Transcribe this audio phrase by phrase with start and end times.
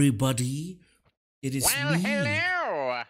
[0.00, 0.78] everybody.
[1.42, 2.00] It is Well, me.
[2.02, 3.02] hello.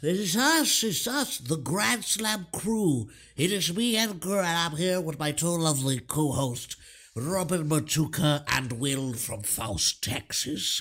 [0.00, 3.10] It is us, it's us, the Grand Slam crew.
[3.36, 6.76] It is me, Edgar, and I'm here with my two lovely co-hosts,
[7.16, 10.80] Robin Matuka and Will from South, Texas.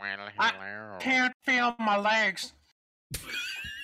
[0.00, 0.94] Well, hello.
[0.94, 0.98] I.
[1.00, 2.52] Can't feel my legs.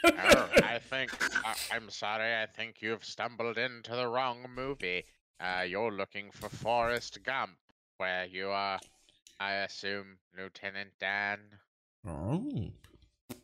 [0.05, 1.13] oh, I think
[1.45, 2.33] uh, I'm sorry.
[2.33, 5.05] I think you've stumbled into the wrong movie.
[5.41, 7.57] Uh, you're looking for Forrest Gump,
[7.97, 8.79] where you are,
[9.41, 11.39] I assume, Lieutenant Dan.
[12.07, 12.71] Oh.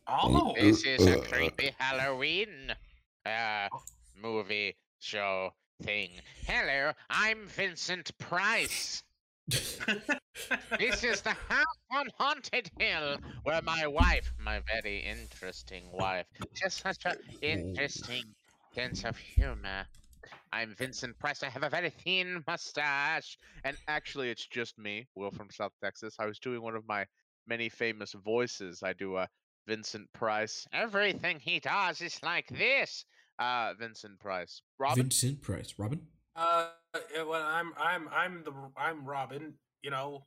[0.07, 2.73] Oh, This is a creepy Halloween
[3.25, 3.67] uh
[4.21, 6.09] movie show thing.
[6.45, 9.03] Hello, I'm Vincent Price.
[9.47, 16.81] This is the house on Haunted Hill where my wife, my very interesting wife, just
[16.81, 18.23] such an interesting
[18.73, 19.85] sense of humor.
[20.55, 21.43] I'm Vincent Price.
[21.43, 23.37] I have a very thin mustache.
[23.65, 26.15] And actually, it's just me, Will from South Texas.
[26.17, 27.05] I was doing one of my
[27.45, 28.81] many famous voices.
[28.81, 29.27] I do a
[29.67, 30.65] Vincent Price.
[30.71, 33.03] Everything he does is like this.
[33.37, 34.61] Uh, Vincent Price.
[34.79, 35.03] Robin?
[35.03, 35.73] Vincent Price.
[35.77, 35.99] Robin?
[36.37, 36.69] uh,
[37.17, 39.55] well, I'm I'm I'm the I'm Robin.
[39.81, 40.25] You know,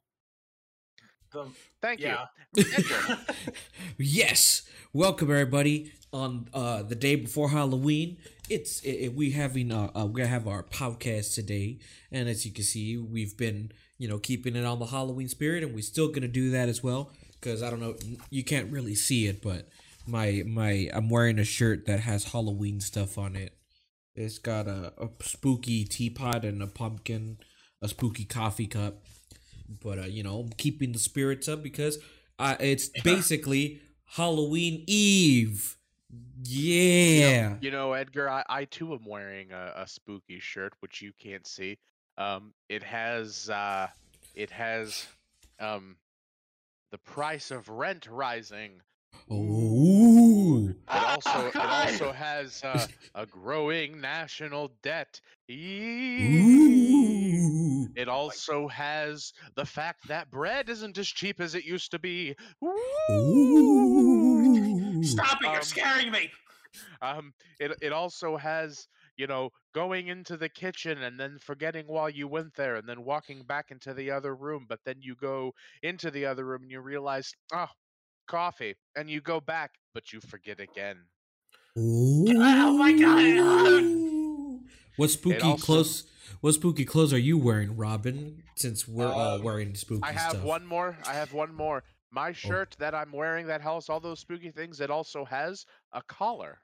[1.32, 1.46] the
[1.80, 2.26] Thank yeah.
[2.54, 2.64] you.
[2.76, 3.18] Edgar.
[3.98, 4.68] yes.
[4.92, 8.18] Welcome everybody on uh the day before Halloween.
[8.48, 11.78] It's it, it- we having uh, uh we're gonna have our podcast today,
[12.10, 15.62] and as you can see, we've been you know keeping it on the Halloween spirit,
[15.62, 17.12] and we're still gonna do that as well.
[17.40, 17.94] Because I don't know,
[18.30, 19.68] you can't really see it, but
[20.06, 23.54] my my I'm wearing a shirt that has Halloween stuff on it.
[24.14, 27.38] It's got a, a spooky teapot and a pumpkin,
[27.82, 29.04] a spooky coffee cup.
[29.82, 31.98] But uh, you know, I'm keeping the spirits up because
[32.38, 35.76] uh, it's basically Halloween Eve.
[36.42, 37.56] Yeah.
[37.60, 41.46] You know, Edgar, I, I too am wearing a, a spooky shirt, which you can't
[41.46, 41.78] see.
[42.16, 43.88] Um, it has uh,
[44.34, 45.06] it has
[45.60, 45.96] um,
[46.90, 48.80] the price of rent rising.
[49.30, 50.70] Ooh.
[50.70, 55.20] It also Oh, it also has uh, a growing national debt.
[55.50, 55.54] Ooh.
[57.94, 62.36] It also has the fact that bread isn't as cheap as it used to be.
[62.64, 64.77] Ooh.
[65.02, 65.46] Stop it!
[65.46, 66.30] You're Um, scaring me.
[67.00, 68.86] Um, it it also has
[69.16, 73.04] you know going into the kitchen and then forgetting while you went there and then
[73.04, 76.70] walking back into the other room, but then you go into the other room and
[76.70, 77.68] you realize oh
[78.26, 80.98] coffee and you go back but you forget again.
[81.76, 83.84] Oh my God.
[84.96, 86.04] What spooky also- clothes?
[86.40, 88.42] What spooky clothes are you wearing, Robin?
[88.56, 90.42] Since we're all Um, wearing spooky I have stuff.
[90.42, 90.98] one more.
[91.06, 91.84] I have one more.
[92.10, 94.80] My shirt that I'm wearing that has all those spooky things.
[94.80, 96.58] It also has a collar.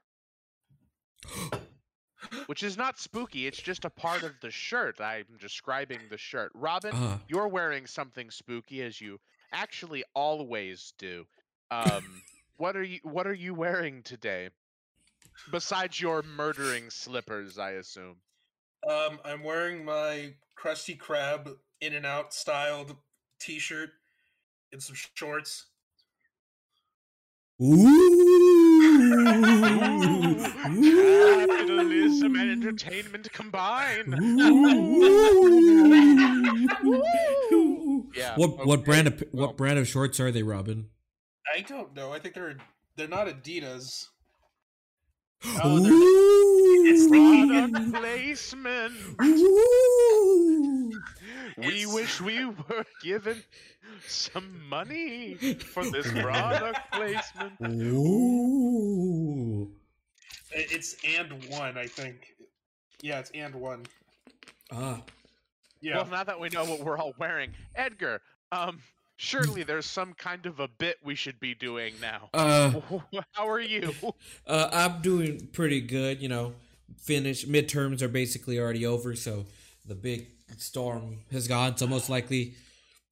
[2.47, 4.99] Which is not spooky, it's just a part of the shirt.
[4.99, 6.51] I'm describing the shirt.
[6.55, 7.19] Robin, Ah.
[7.27, 9.19] you're wearing something spooky as you
[9.51, 11.27] actually always do.
[11.69, 12.23] Um,
[12.57, 14.49] what are you what are you wearing today?
[15.51, 18.15] Besides your murdering slippers, I assume.
[18.89, 22.95] Um, I'm wearing my Krusty Krab In and Out styled
[23.39, 23.89] T-shirt
[24.71, 25.65] and some shorts.
[27.61, 27.85] Ooh.
[31.47, 34.13] Capitalism and entertainment combined.
[36.83, 38.09] Ooh.
[38.15, 39.47] Yeah, What what brand of well.
[39.47, 40.89] what brand of shorts are they, Robin?
[41.53, 42.11] I don't know.
[42.13, 42.55] I think they're
[42.95, 44.07] they're not Adidas.
[45.63, 46.44] Oh, they're-
[46.87, 47.47] it's Ooh.
[47.47, 48.93] Product placement.
[51.57, 53.41] We It's- wish we were given
[54.07, 57.53] some money for this product placement.
[57.93, 59.71] Ooh.
[60.51, 62.35] It's AND1, I think.
[63.01, 63.85] Yeah, it's AND1.
[64.71, 65.01] Ah.
[65.81, 65.97] Yeah.
[65.97, 68.21] Well, now that we know what we're all wearing, Edgar,
[68.51, 68.79] um,
[69.17, 72.29] surely there's some kind of a bit we should be doing now.
[72.33, 72.81] Uh
[73.33, 73.93] How are you?
[74.47, 76.21] Uh, I'm doing pretty good.
[76.21, 76.53] You know,
[76.97, 79.45] finish midterms are basically already over, so
[79.85, 80.27] the big
[80.57, 81.77] storm has gone.
[81.77, 82.55] So most likely,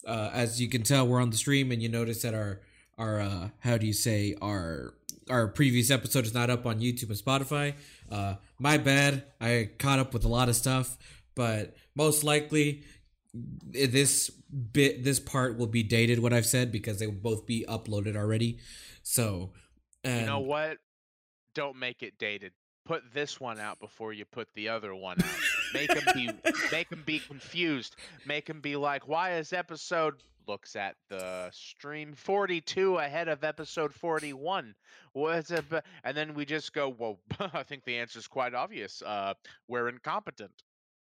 [0.08, 2.62] uh, as you can tell, we're on the stream, and you notice that our
[2.98, 4.94] our uh, how do you say our
[5.30, 7.75] our previous episode is not up on YouTube and Spotify.
[8.12, 9.24] Uh, my bad.
[9.40, 10.98] I caught up with a lot of stuff,
[11.36, 12.84] but most likely
[13.34, 17.66] this bit this part will be dated what I've said because they will both be
[17.68, 18.60] uploaded already.
[19.02, 19.52] So.
[20.04, 20.78] And You know what?
[21.56, 22.52] Don't make it dated.
[22.85, 25.39] Put this one out before you put the other one out.
[25.74, 26.30] Make them be
[26.71, 27.95] make them be confused.
[28.25, 30.15] Make them be like, "Why is episode
[30.47, 34.75] looks at the stream 42 ahead of episode 41?"
[35.13, 35.69] What's it?
[35.69, 37.19] b-" And then we just go, "Well,
[37.53, 39.01] I think the answer is quite obvious.
[39.01, 39.33] Uh,
[39.69, 40.51] we're incompetent."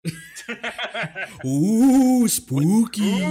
[1.46, 3.24] Ooh, spooky.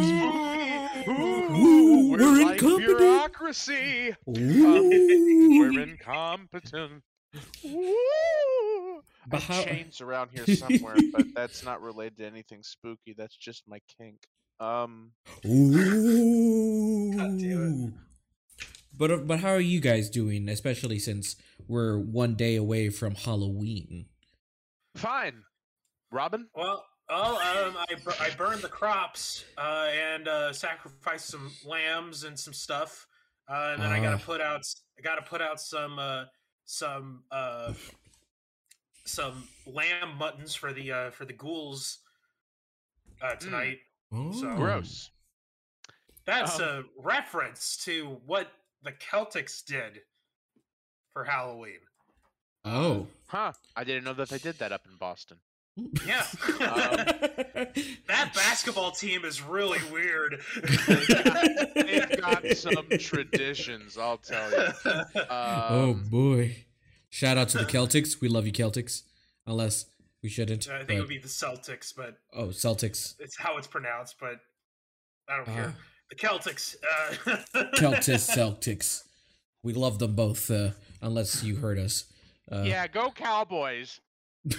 [1.08, 2.98] Ooh, we're, we're like incompetent.
[2.98, 4.16] bureaucracy.
[4.28, 5.60] Ooh.
[5.60, 7.04] We're incompetent.
[7.66, 9.02] Ooh.
[9.28, 13.14] But how- chains around here somewhere, but that's not related to anything spooky.
[13.18, 14.18] That's just my kink.
[14.60, 15.12] Um,
[15.46, 17.14] Ooh.
[18.96, 20.48] But uh, but how are you guys doing?
[20.50, 21.36] Especially since
[21.68, 24.06] we're one day away from Halloween.
[24.96, 25.44] fine.
[26.12, 31.52] Robin, Well, oh, um, I, bur- I burned the crops uh, and uh, sacrificed some
[31.66, 33.08] lambs and some stuff,
[33.50, 34.04] uh, and then I Ah.
[34.04, 36.26] gotta put out s- I gotta put out some uh,
[36.66, 37.74] some uh,
[39.06, 42.00] some lamb muttons for the uh, for the ghouls
[43.22, 43.80] uh, tonight.
[44.12, 44.32] Oh.
[44.32, 45.10] So- gross.
[46.26, 48.48] That's Um, a reference to what
[48.82, 50.00] the Celtics did
[51.12, 51.80] for Halloween.
[52.64, 53.08] Oh.
[53.28, 53.52] Huh?
[53.76, 55.38] I didn't know that they did that up in Boston.
[55.76, 56.24] Yeah,
[58.08, 60.40] that basketball team is really weird.
[61.76, 64.68] They've got some traditions, I'll tell you.
[65.30, 66.66] oh Um, boy!
[67.10, 68.22] Shout out to the Celtics.
[68.22, 69.02] We love you, Celtics.
[69.48, 69.86] Unless
[70.22, 70.70] we shouldn't.
[70.70, 73.16] I think but- it would be the Celtics, but oh, Celtics.
[73.20, 74.16] it's how it's pronounced.
[74.20, 74.40] But
[75.28, 75.76] I don't Uh, care.
[76.10, 76.76] The Celtics.
[76.84, 77.12] Uh,
[77.78, 79.04] Celtics, Celtics.
[79.64, 80.52] We love them both.
[80.52, 80.72] Uh,
[81.02, 82.06] unless you heard us.
[82.52, 84.00] Uh, yeah, go Cowboys.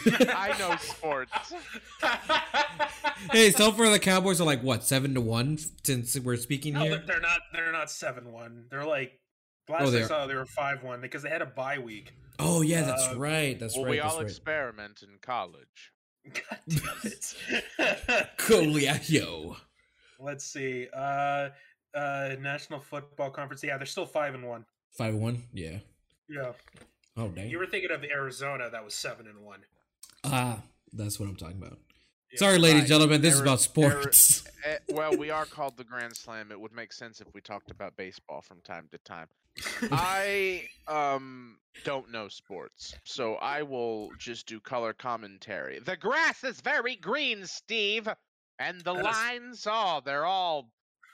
[0.06, 1.52] I know sports.
[3.32, 6.80] Hey, so far the Cowboys are like what seven to one since we're speaking no,
[6.80, 6.90] here.
[6.96, 7.38] they're- they're not.
[7.52, 8.66] They're not seven one.
[8.70, 9.18] They're like
[9.68, 12.12] last Oh, I they're- saw they were five one because they had a bye week.
[12.38, 13.58] Oh yeah, that's Uh, right.
[13.58, 13.90] That's well, right.
[13.92, 14.26] we that's all right.
[14.28, 15.92] experiment in college.
[16.34, 17.12] God damn
[17.78, 18.28] it.
[18.38, 19.56] Cool, yeah, yo.
[20.20, 20.88] Let's see.
[20.94, 21.48] Uh,
[21.94, 23.62] uh, National Football Conference.
[23.62, 24.64] Yeah, they're still five and one.
[24.90, 25.44] Five one.
[25.52, 25.78] Yeah.
[26.28, 26.52] Yeah.
[27.16, 27.48] Oh dang.
[27.48, 28.68] You were thinking of Arizona.
[28.70, 29.60] That was seven and one.
[30.24, 30.62] Ah,
[30.92, 31.78] that's what I'm talking about.
[32.32, 32.38] Yeah.
[32.38, 32.88] Sorry, ladies and Right.
[32.88, 33.20] gentlemen.
[33.20, 34.44] This is about sports.
[34.64, 36.50] Eh, well, we are called the Grand Slam.
[36.50, 39.28] It would make sense if we talked about baseball from time to time.
[39.92, 45.78] I um don't know sports, so I will just do color commentary.
[45.78, 48.08] The grass is very green, Steve,
[48.58, 50.70] and the That is- lines, oh, they're all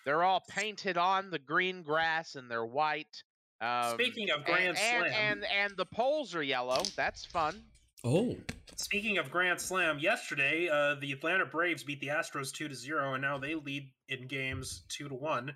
[0.06, 3.22] they're all painted on the green grass and they're white.
[3.60, 6.82] Um, Speaking of Grand and, Slam, and and the poles are yellow.
[6.96, 7.62] That's fun.
[8.04, 8.36] Oh,
[8.76, 13.14] speaking of Grand Slam, yesterday uh, the Atlanta Braves beat the Astros two to zero,
[13.14, 15.54] and now they lead in games two to one.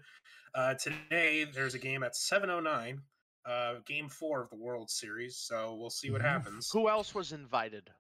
[0.55, 3.01] Uh, today there's a game at seven oh nine,
[3.47, 5.39] uh, game four of the World Series.
[5.39, 6.71] So we'll see what happens.
[6.73, 7.91] Who else was invited?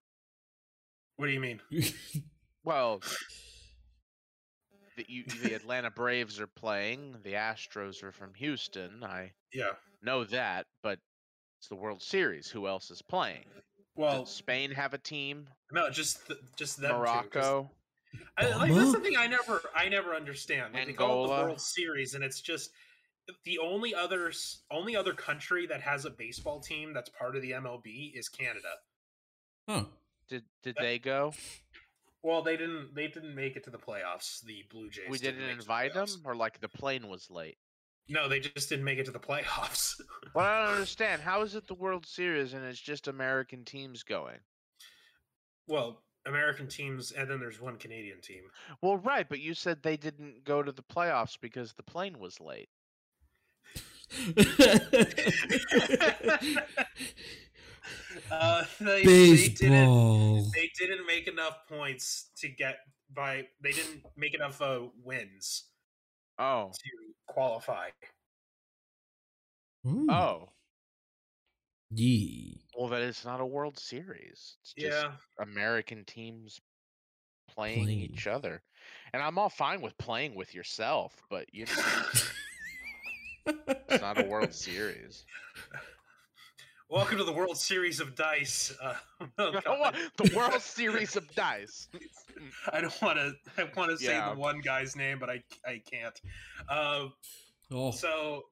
[1.16, 1.60] What do you mean?
[2.66, 3.02] Well,
[4.96, 7.16] the, you, the Atlanta Braves are playing.
[7.22, 9.04] The Astros are from Houston.
[9.04, 9.72] I Yeah.
[10.00, 10.98] know that, but
[11.58, 12.48] it's the World Series.
[12.48, 13.44] Who else is playing?
[13.96, 15.48] Well, Does Spain have a team?
[15.72, 17.70] no, just th- just them two, 'cause Morocco.
[18.36, 18.76] I, like Obama?
[18.76, 20.74] that's something I never I never understand.
[20.74, 22.70] Like they call it the World Series, and it's just
[23.44, 24.32] the only other
[24.70, 28.74] only other country that has a baseball team that's part of the MLB is Canada.
[29.68, 29.84] huh.
[30.28, 31.32] Did did That- they go?
[32.22, 34.40] Well, they didn't they didn't make it to the playoffs.
[34.42, 35.08] The Blue Jays.
[35.10, 37.58] We didn't make it to the invite them, or like the plane was late.
[38.08, 40.00] No, they just didn't make it to the playoffs.
[40.34, 41.22] Well, I don't understand.
[41.22, 44.38] How is it the World Series and it's just American teams going?
[45.68, 48.42] well, American teams, and then there's one Canadian team.
[48.82, 52.40] Well, right, but you said they didn't go to the playoffs because the plane was
[52.40, 52.68] late.
[58.30, 60.50] uh, they, they didn't Baseball.
[60.54, 62.78] they didn't make enough points to get
[63.12, 63.46] by.
[63.60, 65.64] They didn't make enough uh, wins
[66.38, 66.90] Oh, to
[67.26, 67.90] qualify.
[69.86, 70.06] Ooh.
[70.10, 70.48] oh.
[71.90, 72.64] Yee.
[72.76, 74.56] Well, that is not a World Series.
[74.62, 76.60] It's just Yeah, American teams
[77.48, 78.00] playing, Playing.
[78.00, 78.62] each other.
[79.12, 81.72] And I'm all fine with playing with yourself, but you know,
[83.46, 85.24] it's not a World Series.
[86.94, 88.72] Welcome to the World Series of Dice.
[88.80, 88.94] Uh,
[89.38, 90.28] oh I don't want God.
[90.28, 91.88] the World Series of Dice.
[92.72, 93.32] I don't want to.
[93.58, 94.32] I want to say Yeah.
[94.32, 96.18] the one guy's name, but I I can't.
[96.68, 97.08] Uh,
[97.72, 97.90] oh.
[97.90, 98.42] so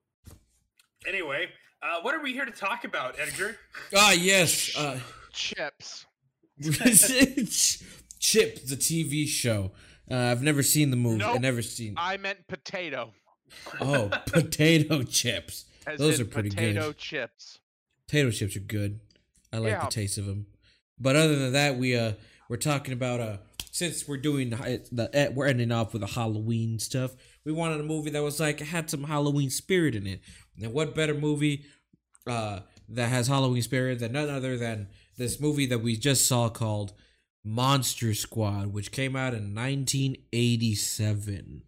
[1.07, 1.47] anyway,
[1.83, 3.57] uh, what are we here to talk about, Edgar?
[3.95, 4.77] Ah, yes.
[4.77, 4.99] Uh,
[5.33, 6.05] Chips.
[8.21, 9.73] Chip, the TV show.
[10.11, 11.23] Uh, I've never seen the movie.
[11.23, 11.95] I've never seen.
[11.97, 13.13] I meant potato.
[13.81, 15.65] Oh, potato chips.
[15.87, 16.75] As Those in are pretty good.
[16.75, 17.59] potato chips.
[18.13, 19.01] Potato chips are good.
[19.55, 19.85] I like Yeah.
[19.87, 20.45] the taste of them.
[20.99, 22.13] But other than that, we uh
[22.51, 23.39] we're talking about uh
[23.71, 27.13] since we're doing the, the eh, we're ending off with the Halloween stuff.
[27.47, 30.21] We wanted a movie that was like had some Halloween spirit in it.
[30.63, 31.65] And what better movie
[32.27, 36.51] uh that has Halloween spirit than none other than this movie that we just saw
[36.51, 36.93] called
[37.43, 41.63] Monster Squad, which came out in 1987.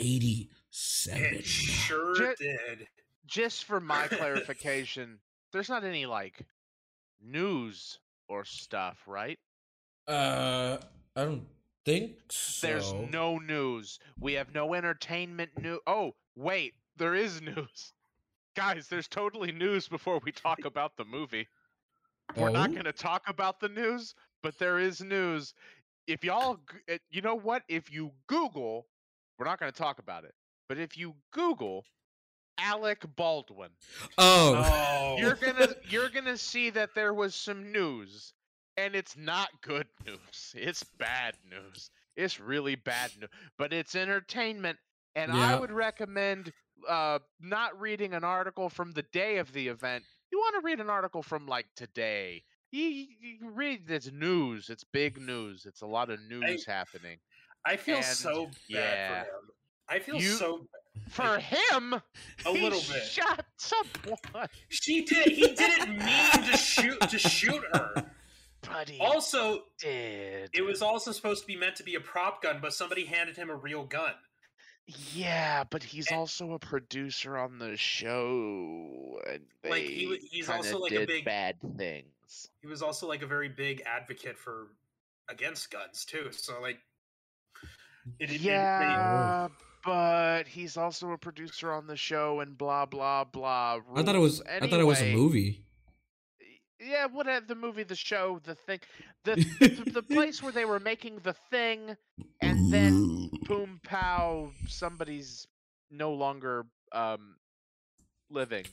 [0.00, 1.22] 87.
[1.34, 2.88] It sure Ju- did.
[3.26, 5.18] Just for my clarification,
[5.52, 6.46] there's not any like
[7.20, 9.38] news or stuff, right?
[10.08, 10.78] Uh,
[11.16, 11.46] I don't
[11.84, 12.66] think so.
[12.66, 13.98] There's no news.
[14.18, 15.80] We have no entertainment new.
[15.86, 17.92] Oh, wait, there is news.
[18.56, 21.48] Guys, there's totally news before we talk about the movie.
[22.36, 22.72] We're not Oh?
[22.72, 25.54] going to talk about the news, but there is news.
[26.06, 26.58] If y'all,
[26.90, 27.62] uh, you know what?
[27.68, 28.86] If you Google,
[29.38, 30.34] we're not going to talk about it,
[30.68, 31.84] but if you Google
[32.62, 33.70] Alec Baldwin,
[34.18, 34.62] Oh.
[34.66, 38.32] Oh, you're gonna you're gonna see that there was some news,
[38.76, 40.54] and it's not good news.
[40.54, 41.90] It's bad news.
[42.16, 44.78] It's really bad news, but it's entertainment,
[45.14, 46.52] and I would recommend
[46.88, 50.04] uh, not reading an article from the day of the event.
[50.32, 52.42] You want to read an article from like today.
[52.72, 54.68] You, you you read this news.
[54.70, 55.64] It's big news.
[55.66, 57.18] It's a lot of news happening.
[57.64, 59.08] I feel and- so bad yeah.
[59.08, 59.50] for him.
[59.88, 60.66] I feel You- so.
[61.08, 62.00] For him, A
[62.52, 63.02] he little bit.
[63.04, 65.28] shot someone, She did.
[65.28, 68.04] He didn't mean to shoot to shoot her.
[68.62, 70.50] but he Also, did.
[70.54, 73.36] it was also supposed to be meant to be a prop gun, but somebody handed
[73.36, 74.12] him a real gun.
[75.12, 80.78] Yeah, but he's And- also a producer on the show, and Like, he he's also,
[80.78, 82.48] like, a big- bad things.
[82.60, 84.68] He was also like a very big advocate for
[85.28, 86.28] against guns too.
[86.32, 86.78] So like,
[88.18, 89.48] it, it- it- Yeah,
[89.84, 93.78] but he's also a producer on the show, and blah blah blah.
[93.94, 94.40] I thought it was.
[94.40, 94.62] rules.
[94.62, 95.64] I thought it was a movie.
[96.82, 98.80] Yeah, whatever the movie, the show, the thing,
[99.24, 101.96] the the, the place where they were making the thing,
[102.40, 105.46] and then boom pow, somebody's
[105.90, 107.36] no longer um
[108.30, 108.64] living.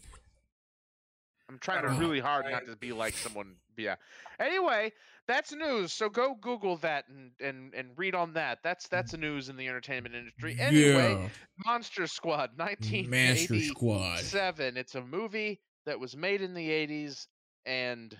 [1.49, 3.55] I'm trying to really hard not to be like someone.
[3.77, 3.95] Yeah.
[4.39, 4.91] Anyway,
[5.27, 5.93] that's news.
[5.93, 8.59] So go Google that and and and read on that.
[8.63, 10.57] That's that's a news in the entertainment industry.
[10.59, 11.29] Anyway, yeah.
[11.65, 13.61] Monster Squad, Master 1987.
[13.67, 14.77] Squad.
[14.77, 17.27] It's a movie that was made in the 80s,
[17.65, 18.15] and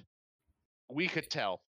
[0.90, 1.62] we could tell.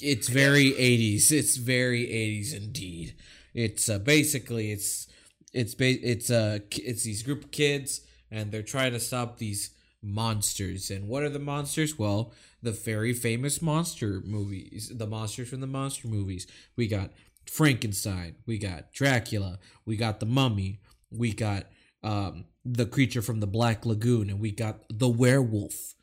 [0.00, 1.30] It's very 80s.
[1.30, 3.14] It's very 80s indeed.
[3.54, 5.06] It's uh, basically it's
[5.52, 9.70] it's ba- it's uh it's these group of kids and they're trying to stop these
[10.02, 10.90] monsters.
[10.90, 11.98] And what are the monsters?
[11.98, 16.46] Well, the very famous monster movies, the monsters from the monster movies.
[16.76, 17.10] We got
[17.46, 20.80] Frankenstein, we got Dracula, we got the Mummy,
[21.10, 21.66] we got
[22.02, 25.94] um the creature from the Black Lagoon, and we got the werewolf.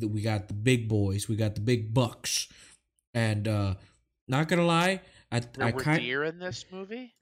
[0.00, 2.48] We got the big boys, we got the big bucks
[3.14, 3.74] and uh
[4.28, 5.00] not gonna lie
[5.32, 7.14] i There i were kind deer in this movie.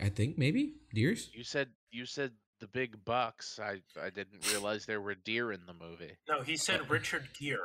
[0.00, 3.58] I think maybe deers You said you said the big bucks.
[3.60, 6.12] I I didn't realize there were deer in the movie.
[6.28, 7.58] no, he said Richard Gere.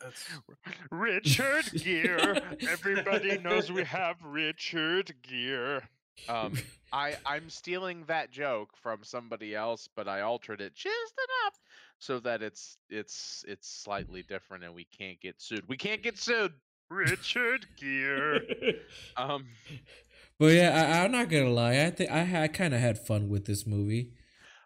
[0.00, 0.26] That's
[0.90, 2.40] Richard Gere.
[2.66, 5.82] Everybody knows we have Richard Gere.
[6.26, 6.54] Um,
[6.90, 11.60] I I'm stealing that joke from somebody else, but I altered it just enough
[11.98, 15.64] so that it's it's it's slightly different and we can't get sued.
[15.68, 16.54] We can't get sued.
[16.88, 18.40] Richard Gere.
[19.16, 19.46] Um,
[20.38, 23.28] but yeah I, i'm not gonna lie i think i, I kind of had fun
[23.28, 24.12] with this movie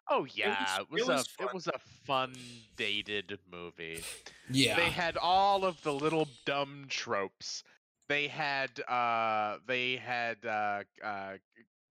[0.09, 1.49] oh yeah, it was, it was a fun.
[1.49, 2.35] it was a fun
[2.77, 4.05] dated movie.
[4.49, 7.63] yeah They had all of the little dumb tropes.
[8.09, 11.37] They had uh they had uh uh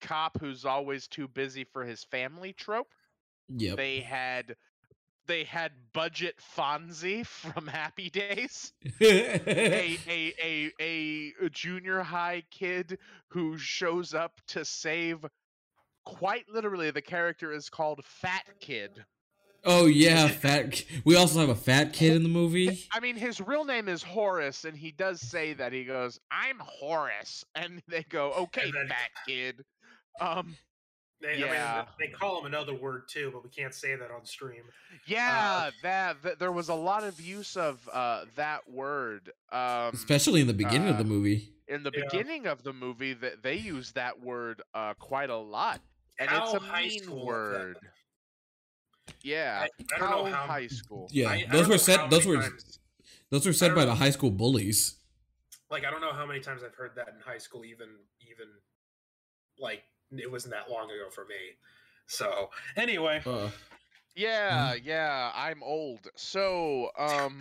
[0.00, 2.88] cop who's always too busy for his family trope.
[3.48, 4.56] yep They had
[5.26, 8.72] they had budget Fonzie from Happy Days.
[9.00, 12.98] a, a a a junior high kid
[13.28, 15.24] who shows up to save
[16.04, 19.04] quite literally the character is called Fat Kid.
[19.64, 23.40] oh yeah fat we also have a fat kid in the movie I mean, his
[23.40, 25.72] real name is Horace, and he does say that.
[25.72, 29.62] He goes, "I'm Horace," and they go, "Okay, then- fat kid."
[30.20, 30.56] Um,
[31.22, 31.74] they, I Yeah.
[31.76, 34.62] mean, they call him another word too, but we can't say that on stream.
[35.06, 39.30] yeah, that, that there was a lot of use of uh, that word.
[39.52, 42.04] Um, especially in the beginning of the uh, movie in the Yeah.
[42.10, 45.80] beginning of the movie, that they use that word uh, quite a lot,
[46.20, 47.76] and How it's a high mean school word.
[49.22, 50.46] Yeah, I, I don't know how.
[50.46, 51.08] high school.
[51.10, 52.78] yeah I- I those don't were know said those were times-
[53.30, 54.96] those were I said by the high school bullies
[55.70, 57.88] like I don't know how many times I've heard that in high school, even
[58.20, 58.46] even
[59.58, 61.34] like it wasn't that long ago for me.
[62.06, 63.50] So anyway, uh,
[64.16, 66.08] Yeah, yeah, I'm old.
[66.16, 67.40] So, um,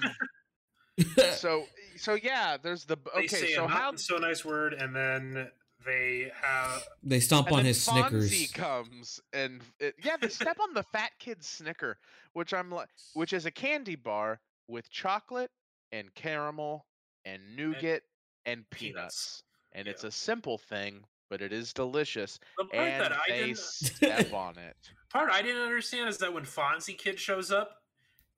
[1.38, 1.66] so,
[1.98, 2.58] so yeah.
[2.62, 3.28] There's the they okay.
[3.28, 5.50] say So a how so nice word, and then
[5.86, 10.28] they have they stomp and on then his Fonzie snickers comes and it, yeah, they
[10.28, 11.98] step on the fat kid's Snicker,
[12.34, 15.52] which I'm like, which is a candy bar with chocolate
[15.92, 16.86] and caramel
[17.26, 18.02] and nougat
[18.46, 19.44] and peanuts.
[19.74, 22.40] And it's a simple thing, but it is delicious.
[22.58, 24.76] The part And that I they didn't step on it.
[25.12, 27.76] part I didn't understand is that when Fonzie Kid shows up,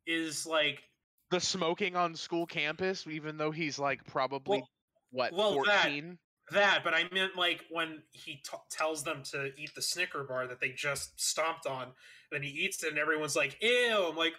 [0.07, 0.83] is like
[1.29, 4.69] The smoking on school campus, even though he's like probably Well-
[5.11, 6.17] what well, fourteen.
[6.51, 10.47] That, but I meant like when he t- tells them to eat the Snicker bar
[10.47, 11.87] that they just stomped on,
[12.31, 14.33] then he eats it, and everyone's like, "Ew!" I'm like,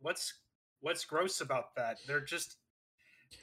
[0.00, 0.34] "What's
[0.80, 2.56] what's gross about that?" They're just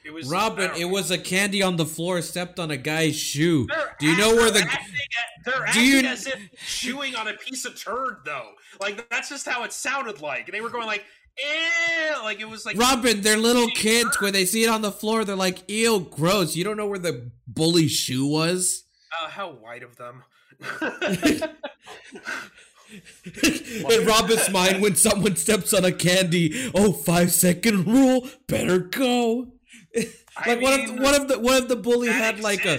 [0.04, 0.88] it was Robin, it know.
[0.88, 3.66] was a candy on the floor stepped on a guy's shoe.
[3.66, 7.14] They're Do you act- know where the- acting, at- they're acting you- as if chewing
[7.16, 8.52] on a piece of turd though?
[8.80, 10.52] Like that's just how it sounded like.
[10.52, 11.04] They were going like,
[11.38, 14.16] "Ew!" Like it was like Robin, they're little kids.
[14.16, 14.22] turd.
[14.22, 16.56] When they see it on the floor, they're like, ew, gross.
[16.56, 18.84] You don't know where the bully shoe was?
[19.22, 20.24] Uh, how white of them.
[23.90, 29.52] In Robin's mind, when someone steps on a candy, oh, five second rule, better go.
[30.36, 32.78] I like, what if what if the what if the bully had like a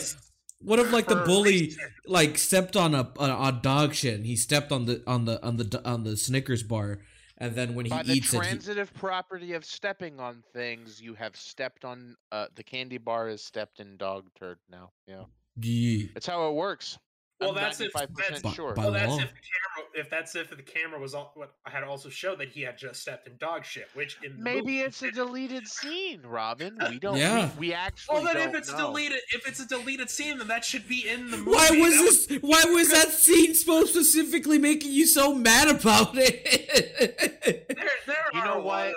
[0.62, 4.36] what if like the bully like stepped on a on, on dog shit and he
[4.36, 7.00] stepped on the on the on the on the Snickers bar
[7.40, 11.02] and then when he By the eats it, he, transitive property of stepping on things,
[11.02, 12.16] you have stepped on.
[12.32, 14.92] Uh, the candy bar is stepped in dog turd now.
[15.08, 15.24] Yeah,
[15.58, 16.08] Yeah.
[16.16, 16.98] it's how it works.
[17.40, 18.74] Well, I'm that's if- 95% that's- By- sure.
[18.74, 19.20] by Well, that's law.
[19.20, 19.90] if the camera.
[19.96, 22.78] If that's if the camera was all, what I had also showed that he had
[22.78, 26.78] just stepped in dog shit, which in Maybe movie- it's a deleted scene, Robin.
[26.90, 27.18] We don't.
[27.18, 27.50] Yeah.
[27.58, 28.16] We, we actually.
[28.16, 28.78] Well, then don't if it's know.
[28.88, 31.52] deleted, if it's a deleted scene, then that should be in the movie.
[31.52, 31.94] Why was
[32.28, 32.42] That this?
[32.42, 37.68] Why was that scene so specifically making you so mad about it?
[37.68, 38.88] There, there You are know a lot what?
[38.90, 38.96] of-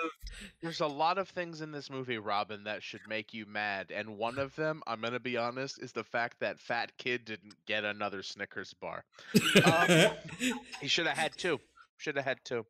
[0.63, 4.17] There's a lot of things in this movie, Robin, that should make you mad, and
[4.17, 7.83] one of them, I'm gonna be honest, is the fact that Fat Kid didn't get
[7.83, 9.03] another Snickers bar.
[9.65, 10.11] Um,
[10.81, 11.59] He should have had two.
[11.97, 12.65] Should have had two.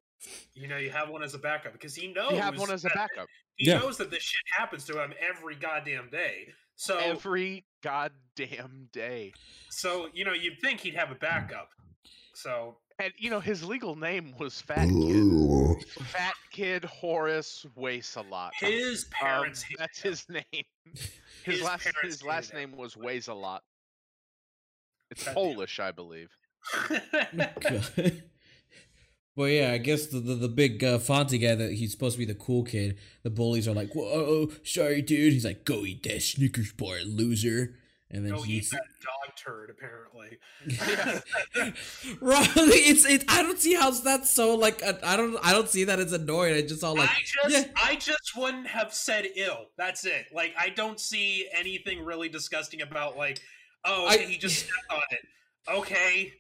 [0.56, 2.84] you know, you have one as a backup because he knows You have one as
[2.84, 3.28] a that- backup
[3.58, 3.78] He Yeah.
[3.78, 6.52] knows that this shit happens to him every goddamn day.
[6.76, 9.34] So, every goddamn day.
[9.70, 11.70] so you know, you'd think he'd have a backup.
[12.34, 15.84] So, And you know his legal name was Fat Kid.
[16.06, 18.54] Fat Kid Horace Weighs a lot.
[18.60, 19.64] his parents.
[19.70, 20.44] Um, that's his name.
[21.44, 23.64] His, His last his last name was Weighs a lot.
[25.12, 25.44] It's God damn.
[25.56, 26.30] Polish, I believe.
[27.60, 27.90] God.
[29.36, 32.20] Well, yeah, I guess the the, the big uh, Fonzie guy that he's supposed to
[32.20, 33.00] be the cool kid.
[33.24, 37.74] The bullies are like, "Whoa, sorry, dude." He's like, "Go eat that Snickers bar, loser."
[38.14, 40.38] And then Go eat he's that dog turd, apparently.
[42.22, 42.48] right.
[42.56, 43.26] It's it.
[43.28, 44.84] I don't see how that's so like.
[44.84, 45.36] uh, I don't.
[45.44, 46.54] I don't see that as annoying.
[46.56, 47.72] I just all like, I just, yeah.
[47.76, 49.66] I just wouldn't have said ill.
[49.80, 50.28] That's it.
[50.32, 53.40] Like, I don't see anything really disgusting about like,
[53.84, 55.20] oh, I- he just stepped on it.
[55.76, 56.34] Okay,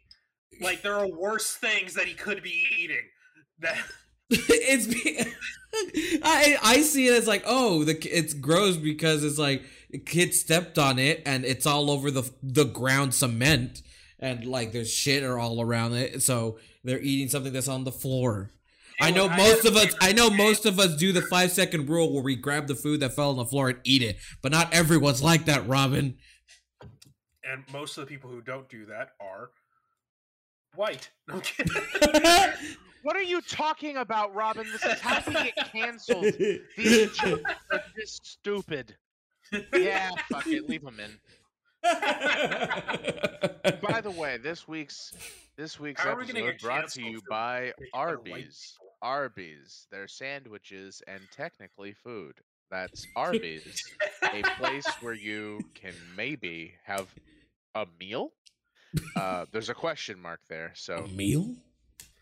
[0.61, 3.09] like there are worse things that he could be eating.
[3.59, 3.77] That
[4.29, 9.63] it's be- I I see it as like oh the it's gross because it's like
[9.99, 13.81] kid stepped on it and it's all over the the ground cement
[14.19, 17.91] and like there's shit are all around it so they're eating something that's on the
[17.91, 18.51] floor.
[19.01, 21.51] I know look, I most of us I know most of us do the 5
[21.51, 24.17] second rule where we grab the food that fell on the floor and eat it
[24.41, 26.17] but not everyone's like that Robin.
[27.43, 29.49] and most of the people who don't do that are
[30.75, 31.09] white.
[31.27, 31.73] No I'm kidding.
[33.03, 34.65] What are you talking about, Robin?
[34.71, 36.23] This is how we get canceled.
[36.77, 38.95] These jokes are this stupid.
[39.73, 41.11] Yeah, fuck it, leave them in.
[43.81, 45.13] By the way, this week's
[45.57, 48.77] this week's How we gonna episode brought to you by making fun of white Arby's.
[49.01, 52.35] Arby's, their sandwiches and technically food.
[52.71, 53.83] That's Arby's,
[54.23, 57.07] a place where you can maybe have
[57.75, 58.31] a meal.
[59.15, 60.71] Uh, there's a question mark there.
[60.75, 61.41] So, A meal?
[61.41, 61.57] um,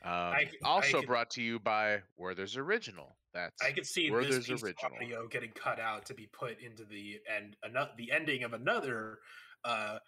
[0.04, 3.16] I- I also could- brought to you by Werther's Original.
[3.34, 4.92] That's I could see Werther's this original.
[4.96, 9.20] audio getting cut out to be put into the end, ano- the ending of another
[9.64, 10.00] uh,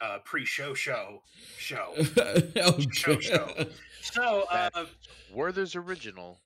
[0.00, 1.22] uh, pre-show show
[1.58, 1.94] show.
[2.56, 3.54] oh, Show, show.
[4.02, 4.86] So, uh,
[5.32, 6.38] Werther's Original,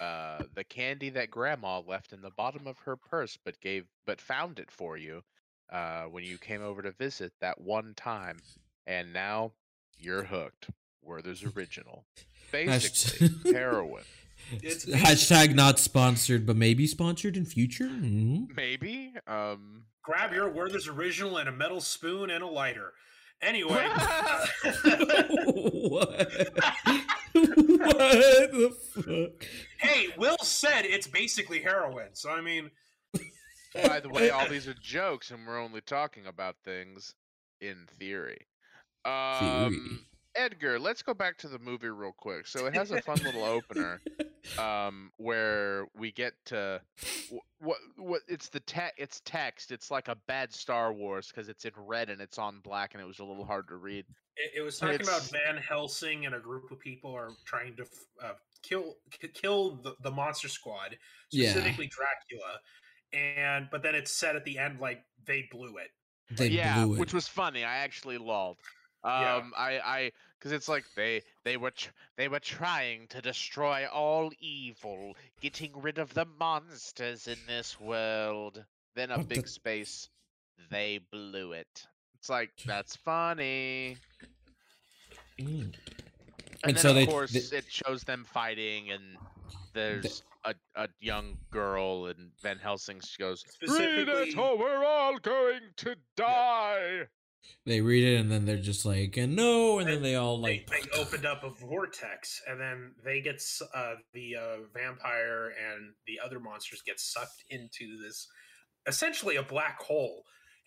[0.00, 4.20] uh, the candy that Grandma left in the bottom of her purse, but gave but
[4.20, 5.22] found it for you
[5.70, 8.38] uh, when you came over to visit that one time,
[8.86, 9.52] and now
[9.98, 10.70] you're hooked.
[11.02, 12.04] Werther's Original,
[12.50, 14.02] basically heroin.
[14.62, 17.84] It's Hashtag not sponsored, but maybe sponsored in future.
[17.86, 18.54] Mhm.
[18.56, 19.12] Maybe.
[19.26, 22.92] Um, grab your Werther's original and a metal spoon and a lighter.
[23.42, 26.08] Anyway, uh, what?
[27.32, 27.98] what
[28.52, 29.46] the fuck?
[29.78, 32.08] hey, Will said it's basically heroin.
[32.14, 32.70] So I mean,
[33.74, 37.14] by the way, all these are jokes, and we're only talking about things
[37.60, 38.46] in theory.
[39.04, 40.06] Um,
[40.36, 42.46] Edgar, let's go back to the movie real quick.
[42.46, 44.00] So it has a fun little opener,
[44.58, 46.80] um, where we get to
[47.60, 49.72] what what it's the te- it's text.
[49.72, 53.02] It's like a bad Star Wars because it's in red and it's on black, and
[53.02, 54.04] it was a little hard to read.
[54.36, 57.84] It, it was talking about Van Helsing and a group of people are trying to
[58.22, 60.96] uh, kill k- kill the, the monster squad,
[61.30, 61.50] Yeah.
[61.50, 62.58] specifically Dracula.
[63.12, 65.88] And but then it's said at the end like they blew it.
[66.36, 66.98] They yeah, blew it.
[67.00, 67.64] which was funny.
[67.64, 68.58] I actually lolled.
[69.06, 69.36] Yeah.
[69.36, 73.86] Um, I, I, because it's like they, they were, tr- they were trying to destroy
[73.92, 78.64] all evil, getting rid of the monsters in this world.
[78.94, 80.08] Then a What the- big space,
[80.70, 81.86] they blew it.
[82.18, 83.96] It's like that's funny.
[85.38, 85.46] Mm.
[85.60, 85.76] And,
[86.64, 89.02] And then so of they- course they- it shows them fighting, and
[89.74, 95.60] there's a, a young girl, and Van Helsing goes, "Read it, or we're all going
[95.76, 97.06] to die."
[97.64, 100.68] They read it and then they're just like, and no, and then they all like,
[100.70, 103.42] they opened up a vortex, and then they get
[103.74, 108.28] uh, the uh, vampire and the other monsters get sucked into this
[108.86, 110.22] essentially a black hole.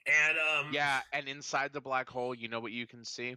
[0.06, 3.36] And um, Yeah, and inside the black hole, you know what you can see?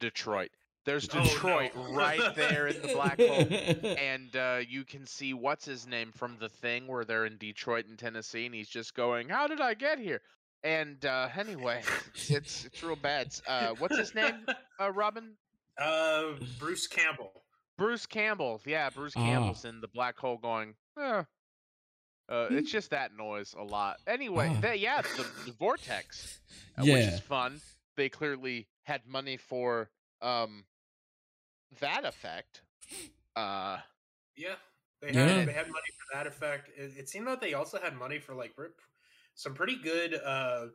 [0.00, 0.50] Detroit.
[0.84, 1.24] There's Oh, no.
[1.24, 3.94] Detroit right there in the black hole.
[3.98, 7.86] And uh, you can see what's his name from the thing where they're in Detroit
[7.86, 10.22] and Tennessee, and he's just going, "How did I get here?"
[10.64, 11.82] And uh, anyway,
[12.14, 13.34] it's it's real bad.
[13.48, 14.46] Uh, what's his name?
[14.80, 15.34] Uh, Robin?
[15.80, 17.44] uh, Bruce Campbell.
[17.78, 18.60] Bruce Campbell.
[18.66, 19.20] Yeah, Bruce Ah.
[19.20, 20.74] Campbell's in the black hole going.
[20.98, 21.22] Eh.
[22.28, 23.98] Uh, it's just that noise a lot.
[24.08, 24.60] Anyway, Ah.
[24.60, 26.40] that yeah, the, the vortex,
[26.78, 26.94] uh, Yeah.
[26.94, 27.60] which is fun.
[27.96, 30.64] They clearly had money for um
[31.80, 32.62] that effect.
[33.36, 33.78] Uh,
[34.36, 34.54] Yeah,
[35.00, 35.26] they Yeah.
[35.28, 36.70] had they had money for that effect.
[36.76, 38.80] It, it seemed that they also had money for like rip,
[39.34, 40.66] some pretty good uh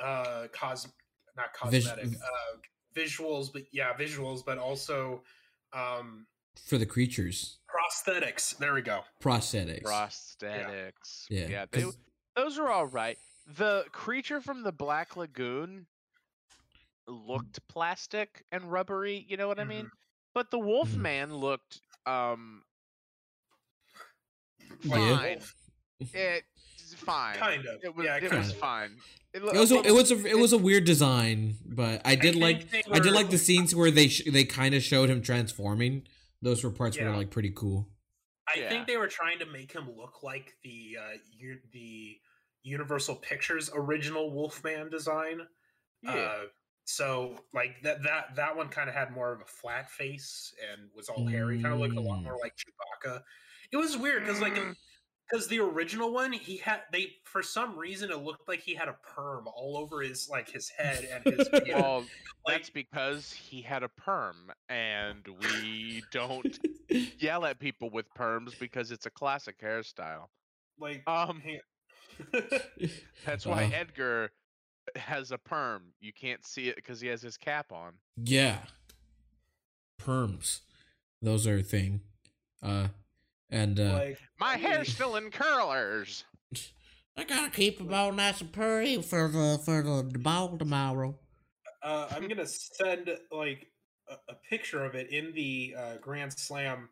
[0.00, 0.86] uh cos
[1.36, 2.56] not Vis- cosmetic uh
[2.96, 5.22] visuals, but yeah, visuals, but also
[5.72, 6.26] um
[6.66, 8.56] for the creatures, prosthetics.
[8.56, 9.00] There we go.
[9.22, 9.82] prosthetics.
[9.82, 11.26] prosthetics.
[11.28, 11.98] yeah, yeah, they, 'cause-
[12.34, 13.18] those are all right.
[13.58, 15.86] The creature from the Black Lagoon
[17.06, 19.24] looked plastic and rubbery.
[19.28, 19.84] You know what I mean?
[19.84, 19.90] Mhm.
[20.34, 20.64] But the Mhm.
[20.64, 22.62] Wolfman looked um
[24.82, 25.36] Yeah.
[26.04, 26.40] Fine.
[26.78, 27.36] It's fine.
[27.36, 27.80] Kind of.
[27.82, 28.56] It was yeah, it was of.
[28.56, 28.96] fine.
[29.34, 32.34] It, It was a, it was a it was a weird design, but I did
[32.34, 35.10] think like they I did like the scenes where they sh- they kind of showed
[35.10, 36.06] him transforming.
[36.42, 37.88] Those were parts were like pretty cool.
[38.48, 38.68] I Yeah.
[38.68, 42.16] think they were trying to make him look like the uh U- the
[42.62, 45.40] Universal Pictures original Wolfman design.
[46.02, 46.12] yeah.
[46.14, 46.38] Uh,
[46.84, 50.88] so like that that that one kind of had more of a flat face and
[50.94, 52.24] was all hairy, kind of looked a lot Mm.
[52.24, 53.22] more like Chewbacca.
[53.72, 54.76] It was weird because like Mm.
[55.30, 58.88] Because the original one he had they for some reason it looked like he had
[58.88, 61.68] a perm all over his like his head and his beard.
[61.74, 62.00] well,
[62.46, 66.58] like- that's because he had a perm, and we don't
[67.18, 70.26] yell at people with perms because it's a classic hairstyle.
[70.78, 71.60] like Um, he-
[73.26, 73.70] that's why Wow.
[73.74, 74.30] Edgar
[74.94, 75.82] has a perm.
[76.00, 77.94] You can't see it because he has his cap on.
[78.16, 78.58] Yeah.
[80.00, 80.60] Perms.
[81.20, 82.00] Those are a thing.
[82.62, 82.88] Uh
[83.50, 86.24] and uh like My hair's still in curlers.
[87.16, 91.18] I gotta keep them all nice and pretty for the for the ball tomorrow.
[91.82, 93.66] uh, I'm gonna send like
[94.08, 96.88] a, a picture of it in the uh, Grand Slam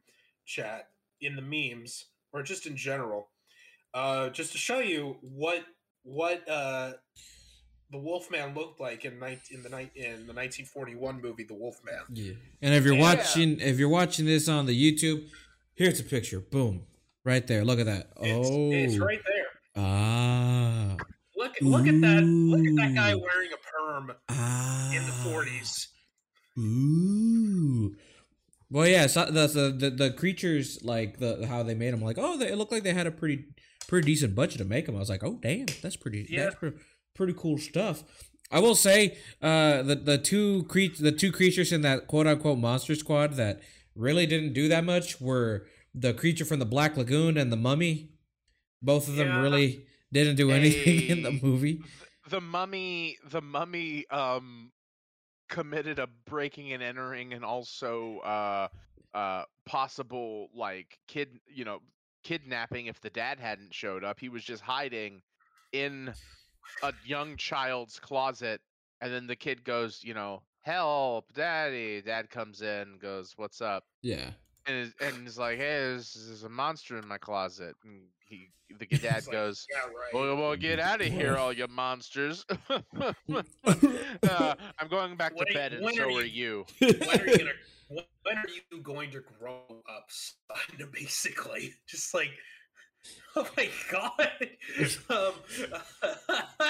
[0.47, 0.89] chat
[1.21, 3.29] in the memes or just in general,
[3.95, 5.65] uh, just to show you what
[6.05, 6.93] what uh,
[7.91, 11.95] the Wolfman looked like in night in the night in the 1941 movie The Wolfman.
[12.13, 12.33] Yeah.
[12.63, 13.01] And if you're Yeah.
[13.15, 15.29] watching if you're watching this on the YouTube,
[15.75, 16.41] here's a picture.
[16.41, 16.83] Boom.
[17.25, 17.65] Right there.
[17.65, 18.09] Look at that.
[18.21, 18.71] It's, oh.
[18.73, 19.47] it's right there.
[19.77, 20.97] Ah.
[21.37, 24.93] Look look at that look at that guy wearing a perm Ah.
[24.93, 25.87] in the 40s.
[26.59, 27.97] Ooh.
[28.71, 29.47] Well, yeah, so the,
[29.79, 32.83] the the creatures like the how they made them like oh they it looked like
[32.83, 33.45] they had a pretty
[33.87, 34.97] pretty decent budget to make them.
[34.97, 36.45] I was like oh damn that's pretty Yeah.
[36.45, 36.73] that's pre-
[37.15, 38.03] pretty cool stuff.
[38.51, 42.59] I will say uh the the two cre- the two creatures in that quote unquote
[42.59, 43.61] monster squad that
[43.95, 48.11] really didn't do that much were the creature from the Black Lagoon and the mummy.
[48.83, 49.41] Both of them Yeah.
[49.41, 51.83] really didn't do anything in the movie.
[52.29, 54.73] The mummy, the mummy, um,
[55.49, 58.69] committed a breaking and entering, and also uh,
[59.15, 61.81] uh, possible like kid, you know,
[62.25, 64.19] kidnapping if the dad hadn't showed up.
[64.19, 65.23] He was just hiding
[65.73, 66.13] in
[66.83, 68.61] a young child's closet,
[69.01, 72.03] and then the kid goes, you know, help, daddy.
[72.03, 73.85] Dad comes in, goes, what's up?
[74.03, 74.31] Yeah.
[74.67, 78.49] and is, and is like, "Hey, there's, there's a monster in my closet." And he,
[78.79, 80.13] the dad It's like, goes, Yeah, right.
[80.15, 82.45] well, well, get out of here, all you monsters.
[82.71, 83.13] uh,
[84.79, 86.89] I'm going back to When are- bed, and when so are are you- you.
[86.99, 87.51] when are you gonna
[88.23, 92.31] when are you going to grow up son basically just like
[93.37, 94.31] oh my god
[95.11, 95.33] um,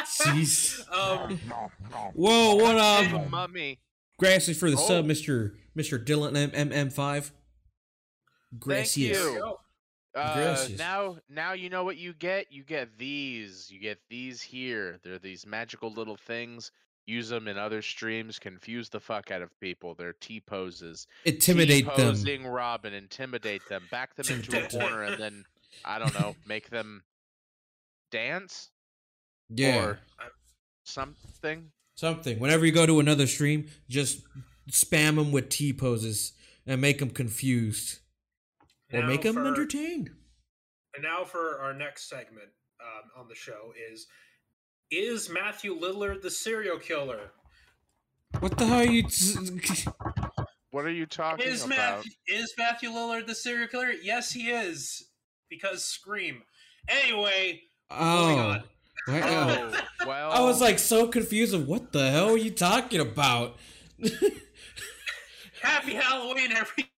[0.04, 0.80] Jeez.
[0.92, 1.38] um
[2.14, 3.30] Whoa, what Hey, um?
[3.30, 3.80] mummy.
[4.18, 4.86] Gracias for the Oh.
[4.88, 7.32] sub, Mister Mister Dylan M M M five.
[8.52, 9.18] Thank Gracias.
[9.18, 9.56] you.
[10.14, 12.52] Uh, now, now you know what you get.
[12.52, 13.68] You get these.
[13.68, 15.00] You get these here.
[15.02, 16.70] They're these magical little things.
[17.06, 18.38] Use them in other streams.
[18.38, 19.96] Confuse the fuck out of people.
[19.96, 21.08] They're T poses.
[21.24, 21.96] Intimidate them.
[21.96, 22.94] T-posing Robin.
[22.94, 23.82] Intimidate them.
[23.90, 25.44] Back them into a corner, and then
[25.84, 27.02] I don't know, make them
[28.12, 28.70] dance
[29.56, 29.84] Yeah.
[29.84, 29.98] or
[30.84, 31.70] something.
[31.96, 32.40] Something.
[32.40, 34.20] Whenever you go to another stream, just
[34.70, 36.32] spam them with T poses
[36.66, 37.98] and make them confused,
[38.92, 40.10] or Now make them for- entertained.
[40.94, 42.48] and now for our next segment
[42.80, 44.06] um, on the show is
[44.90, 47.30] is matthew lillard the serial killer
[48.40, 49.04] What the hell are you?
[50.70, 51.76] What are you talking is about?
[51.76, 55.08] matthew is matthew lillard the serial killer yes he is
[55.50, 56.42] because scream
[56.88, 58.62] anyway moving Oh, on.
[59.08, 59.70] Wow.
[59.72, 63.56] Oh, well, I was like so confused of what the hell are you talking about?
[65.62, 66.90] happy halloween everybody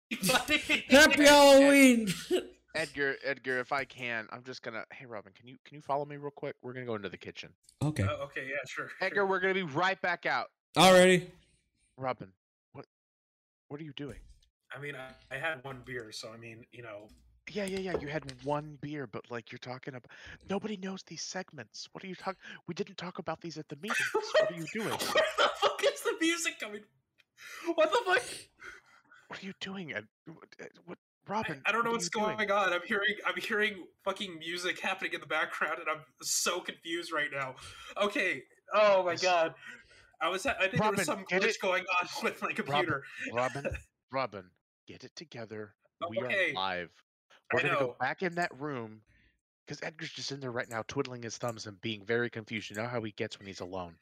[0.88, 2.08] Happy Halloween!
[2.74, 4.84] Edgar, Edgar, if I can, I'm just gonna.
[4.92, 6.54] Hey, Robin, can you can you follow me real quick?
[6.62, 7.50] We're gonna go into the kitchen.
[7.82, 8.88] okay, Oh, okay, yeah, sure.
[9.00, 9.26] Edgar, sure.
[9.26, 10.46] we're gonna be right back out.
[10.76, 11.30] already.
[11.96, 12.28] Robin,
[12.72, 12.86] what
[13.68, 14.18] what are you doing?
[14.74, 17.08] I mean, I, I had one beer, so I mean, you know.
[17.52, 17.98] Yeah, yeah, yeah.
[18.00, 20.10] You had one beer, but like you're talking about,
[20.50, 21.88] nobody knows these segments.
[21.92, 22.40] What are you talking?
[22.66, 23.98] We didn't talk about these at the meetings.
[24.12, 24.88] What are you doing?
[25.14, 26.82] Where the fuck is the music coming?
[27.74, 28.22] What the fuck?
[29.28, 29.92] What are you doing?
[30.26, 31.62] What, Ed- what I, Robin?
[31.66, 32.50] I don't know what what's going doing?
[32.50, 32.72] on.
[32.72, 37.30] I'm hearing, I'm hearing fucking music happening in the background, and I'm so confused right
[37.32, 37.54] now.
[38.00, 38.42] Okay.
[38.74, 39.54] Oh my god.
[40.20, 43.02] I was, I think there was some glitch it- going on with my computer.
[43.34, 43.66] Robin,
[44.12, 44.44] Robin,
[44.88, 45.74] get it together.
[46.10, 46.50] We Okay.
[46.50, 46.90] are live.
[47.52, 49.00] I We're gonna go back in that room
[49.66, 52.70] because Edgar's just in there right now, twiddling his thumbs and being very confused.
[52.70, 53.94] You know how he gets when he's alone.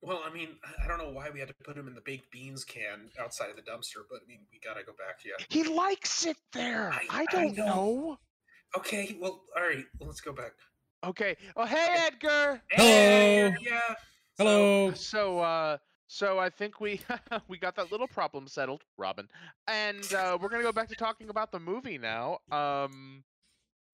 [0.00, 2.00] Well, I mean, I- I don't know why we had to put him in the
[2.00, 5.24] baked beans can outside of the dumpster, but I mean, we gotta go back.
[5.24, 5.32] Yeah.
[5.48, 6.92] He likes it there.
[6.92, 7.64] I- I, I don't know.
[7.66, 8.18] know.
[8.76, 9.16] Okay.
[9.20, 9.84] Well, all right.
[10.00, 10.52] Let's go back.
[11.04, 11.36] Okay.
[11.56, 12.60] Oh, hey, Edgar.
[12.70, 13.56] Hey, Hello.
[13.60, 13.80] Yeah.
[13.88, 13.94] so-
[14.44, 14.92] Hello.
[14.94, 17.00] So, uh, so I think we
[17.48, 19.28] we got that little problem settled, Robin,
[19.66, 22.38] and uh, we're gonna go back to talking about the movie now.
[22.50, 23.22] Um,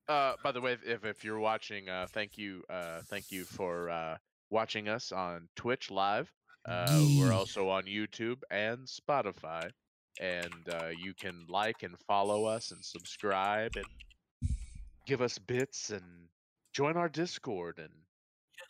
[0.08, 3.90] uh, by the way, if if you're watching, uh, thank you, uh, thank you for
[3.90, 4.16] uh,
[4.50, 6.32] watching us on Twitch live.
[6.64, 9.68] Uh, we're also on YouTube and Spotify,
[10.20, 14.54] and uh, you can like and follow us and subscribe and
[15.06, 16.28] give us bits and
[16.72, 17.90] join our Discord and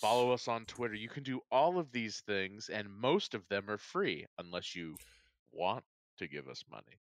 [0.01, 0.95] follow us on Twitter.
[0.95, 4.99] You can do all of these things, and most of them are free unless you
[5.53, 5.85] want
[6.19, 6.99] to give us money.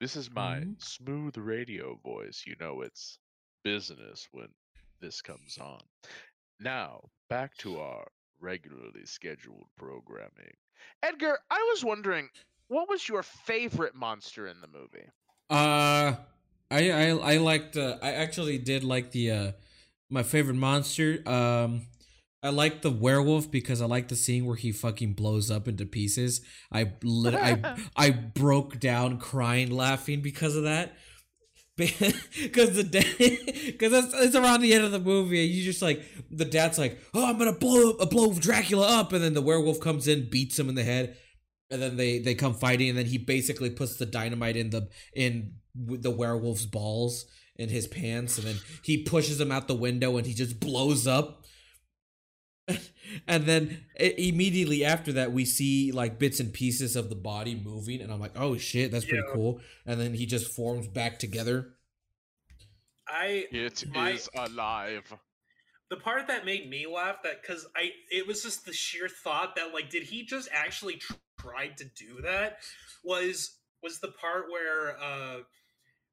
[0.00, 0.74] This is my Mhm.
[0.78, 2.44] smooth radio voice.
[2.46, 3.18] You know it's
[3.62, 4.48] business when
[5.00, 5.82] this comes on.
[6.60, 10.56] Now, back to our regularly scheduled programming.
[11.02, 12.30] Edgar, I was wondering,
[12.68, 15.10] what was your favorite monster in the movie?
[15.48, 16.14] Uh,
[16.70, 17.76] I I I liked.
[17.76, 19.52] Uh, I actually did like the uh,
[20.08, 21.22] my favorite monster.
[21.28, 21.82] Um,
[22.42, 25.84] I like the werewolf because I like the scene where he fucking blows up into
[25.84, 26.40] pieces.
[26.72, 27.34] I lit.
[27.34, 30.96] I I broke down crying, laughing because of that.
[31.78, 35.80] Because the dad, because it's, it's around the end of the movie, and you just
[35.80, 39.40] like the dad's like, "Oh, I'm gonna blow uh, blow Dracula up," and then the
[39.40, 41.16] werewolf comes in, beats him in the head,
[41.70, 44.88] and then they they come fighting, and then he basically puts the dynamite in the
[45.14, 47.24] in the werewolf's balls
[47.56, 51.06] in his pants, and then he pushes him out the window, and he just blows
[51.06, 51.39] up.
[53.26, 58.00] And then immediately after that, we see like bits and pieces of the body moving,
[58.00, 59.34] and I'm like, "Oh shit, that's pretty Yeah.
[59.34, 61.76] cool." And then he just forms back together.
[63.08, 65.12] I It is My- alive.
[65.88, 69.56] the part that made me laugh that because I it was just the sheer thought
[69.56, 72.58] that like did he just actually tr- tried to do that
[73.02, 75.38] was was the part where uh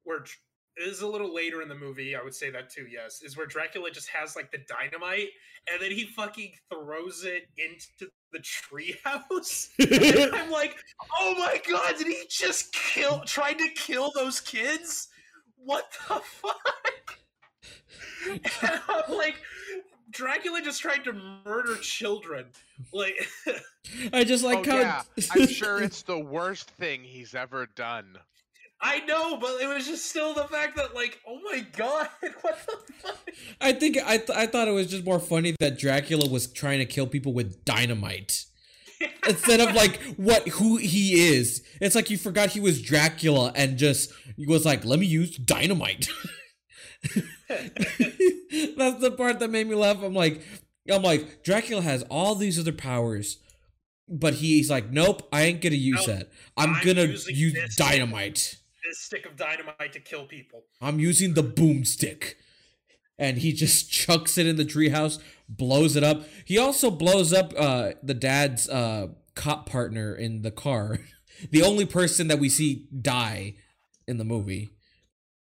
[0.02, 0.47] where Dr- it
[0.80, 3.46] is a little later in the movie I would say that too yes is where
[3.46, 5.28] Dracula just has like the dynamite
[5.70, 10.76] and then he fucking throws it into the treehouse and I'm like
[11.20, 15.08] oh my god did he just kill tried to kill those kids
[15.56, 16.78] what the fuck
[18.26, 19.36] and I'm like,
[20.10, 21.12] Dracula just tried to
[21.44, 22.46] murder children.
[22.92, 23.28] Like,
[24.12, 28.18] I just like oh how yeah, I'm sure it's the worst thing he's ever done.
[28.80, 32.08] I know, but it was just still the fact that, like, oh my god,
[32.42, 33.18] what the fuck?
[33.60, 36.78] I think I th- I thought it was just more funny that Dracula was trying
[36.78, 38.44] to kill people with dynamite
[39.28, 41.62] instead of like what who he is.
[41.80, 44.12] It's like you forgot he was Dracula and just
[44.46, 46.08] was like, "Let me use dynamite."
[47.48, 50.02] That's the part that made me laugh.
[50.02, 50.42] I'm like,
[50.90, 53.38] I'm like, Dracula has all these other powers,
[54.08, 56.30] but he's like, nope, I ain't gonna use Nope, that.
[56.56, 57.76] I'm, I'm gonna use this.
[57.76, 58.57] dynamite.
[58.88, 60.64] This stick of dynamite to kill people.
[60.80, 62.36] I'm using the boomstick.
[63.18, 66.22] And he just chucks it in the treehouse, blows it up.
[66.46, 71.00] He also blows up uh, the dad's uh, cop partner in the car.
[71.50, 73.56] the only person that we see die
[74.06, 74.70] in the movie.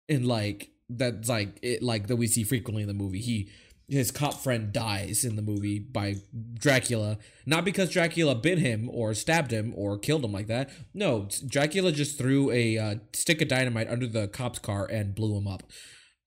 [0.09, 3.21] And like that's like it like that we see frequently in the movie.
[3.21, 3.49] He
[3.87, 6.15] his cop friend dies in the movie by
[6.53, 10.69] Dracula, not because Dracula bit him or stabbed him or killed him like that.
[10.93, 15.37] No, Dracula just threw a uh, stick of dynamite under the cop's car and blew
[15.37, 15.63] him up.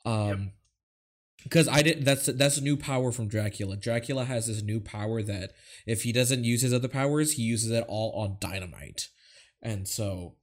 [0.05, 0.53] Um,
[1.43, 2.05] because I didn't.
[2.05, 3.77] That's that's a new power from Dracula.
[3.77, 5.53] Dracula has this new power that
[5.87, 9.09] if he doesn't use his other powers, he uses it all on dynamite,
[9.63, 10.37] and so.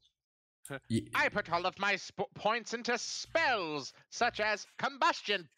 [1.13, 5.50] I put all of my sp- points into spells, such as combustion.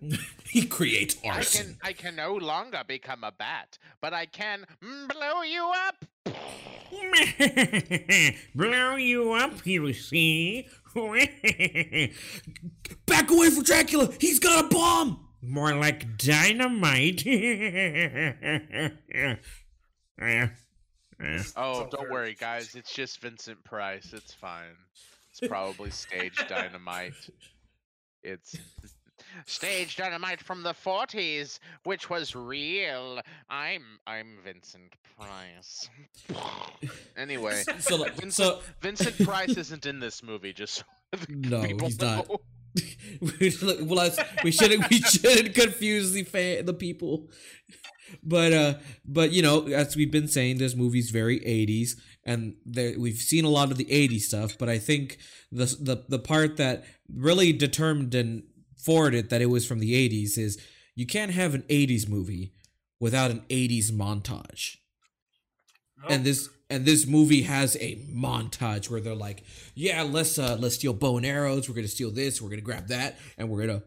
[0.48, 5.08] he creates I can I can no longer become a bat, but I can mm,
[5.08, 6.04] blow you up.
[8.54, 10.68] Blow you up, you see.
[13.06, 14.10] Back away from Dracula!
[14.20, 15.26] He's got a bomb!
[15.42, 17.24] More like dynamite.
[21.56, 22.74] Oh, don't worry, guys.
[22.74, 24.12] It's just Vincent Price.
[24.12, 24.76] It's fine.
[25.30, 27.14] It's probably stage dynamite.
[28.24, 28.56] It's
[29.46, 33.20] stage dynamite from the 40s, which was real.
[33.50, 35.88] I'm I'm Vincent Price.
[37.16, 40.52] anyway, so, like, Vincent, so Vincent Price isn't in this movie.
[40.52, 40.84] Just so
[41.28, 42.28] No, he's not.
[42.28, 42.40] well,
[43.88, 47.28] let's- we shouldn't we shouldn't confuse the fan, the people.
[48.22, 52.98] But uh, but you know, as we've been saying, this movie's very '80s, and there,
[52.98, 54.56] we've seen a lot of the '80s stuff.
[54.58, 55.18] But I think
[55.52, 58.44] the the the part that really determined and
[58.76, 60.58] forwarded that it was from the '80s is
[60.94, 62.52] you can't have an '80s movie
[63.00, 64.76] without an '80s montage
[66.02, 70.56] No, and this and this movie has a montage where they're like, "Yeah, let's uh
[70.58, 71.68] let's steal bow and arrows.
[71.68, 72.40] We're gonna steal this.
[72.40, 73.82] We're gonna grab that, and we're gonna."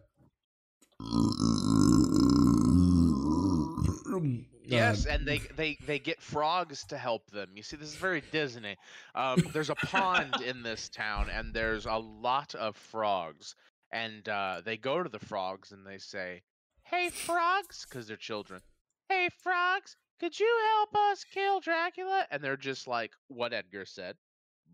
[4.67, 7.49] Yes, Uh, and they, they they get frogs to help them.
[7.55, 8.77] You see, this is very Disney.
[9.15, 13.55] Um, there's a pond in this town, and there's a lot of frogs.
[13.91, 16.43] And uh, they go to the frogs and they say,
[16.83, 18.61] "Hey, frogs," because they're children.
[19.09, 22.25] Hey, frogs, could you help us kill Dracula?
[22.31, 24.17] And they're just like what Edgar said,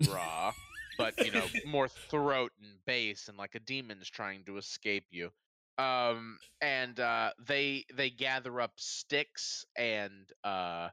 [0.02, 0.54] "Brah,"
[0.98, 5.32] but you know, more throat and bass, and like a demon's trying to escape you
[5.78, 10.90] um and uh they they gather up sticks and uh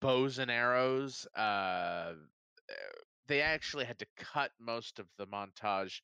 [0.00, 2.12] bows and arrows uh
[3.26, 6.00] they actually had to cut most of the montage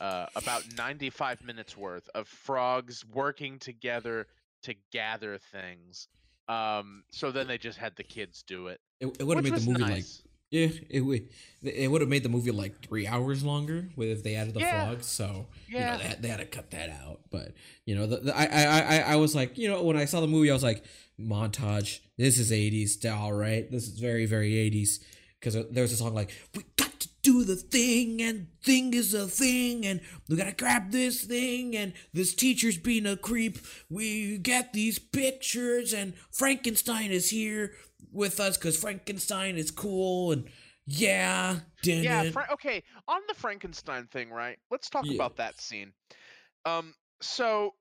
[0.00, 4.26] uh about 95 minutes worth of frogs working together
[4.62, 6.08] to gather things
[6.48, 9.54] um so then they just had the kids do it it, it would have made
[9.54, 10.22] the movie like nice.
[10.50, 11.28] Yeah, it would
[11.62, 14.60] it would have made the movie like three hours longer with if they added the
[14.60, 14.86] Yeah.
[14.86, 15.06] frogs.
[15.06, 17.20] So you know they had, they had to cut that out.
[17.30, 20.04] But you know, the, the, I, I I I was like, you know, when I
[20.04, 20.84] saw the movie, I was like,
[21.20, 22.00] montage.
[22.16, 23.70] This is '80s, all right.
[23.70, 25.00] This is very very '80s
[25.40, 29.26] because there's a song like, we got to do the thing, and thing is a
[29.26, 33.58] thing, and we gotta grab this thing, and this teacher's being a creep.
[33.90, 37.72] We get these pictures, and Frankenstein is here
[38.12, 40.48] with us because Frankenstein is cool, and
[40.86, 42.30] yeah, dun yeah.
[42.30, 45.14] Fra- okay on the frankenstein thing right let's talk Yeah.
[45.16, 45.92] about that scene
[46.64, 47.74] um so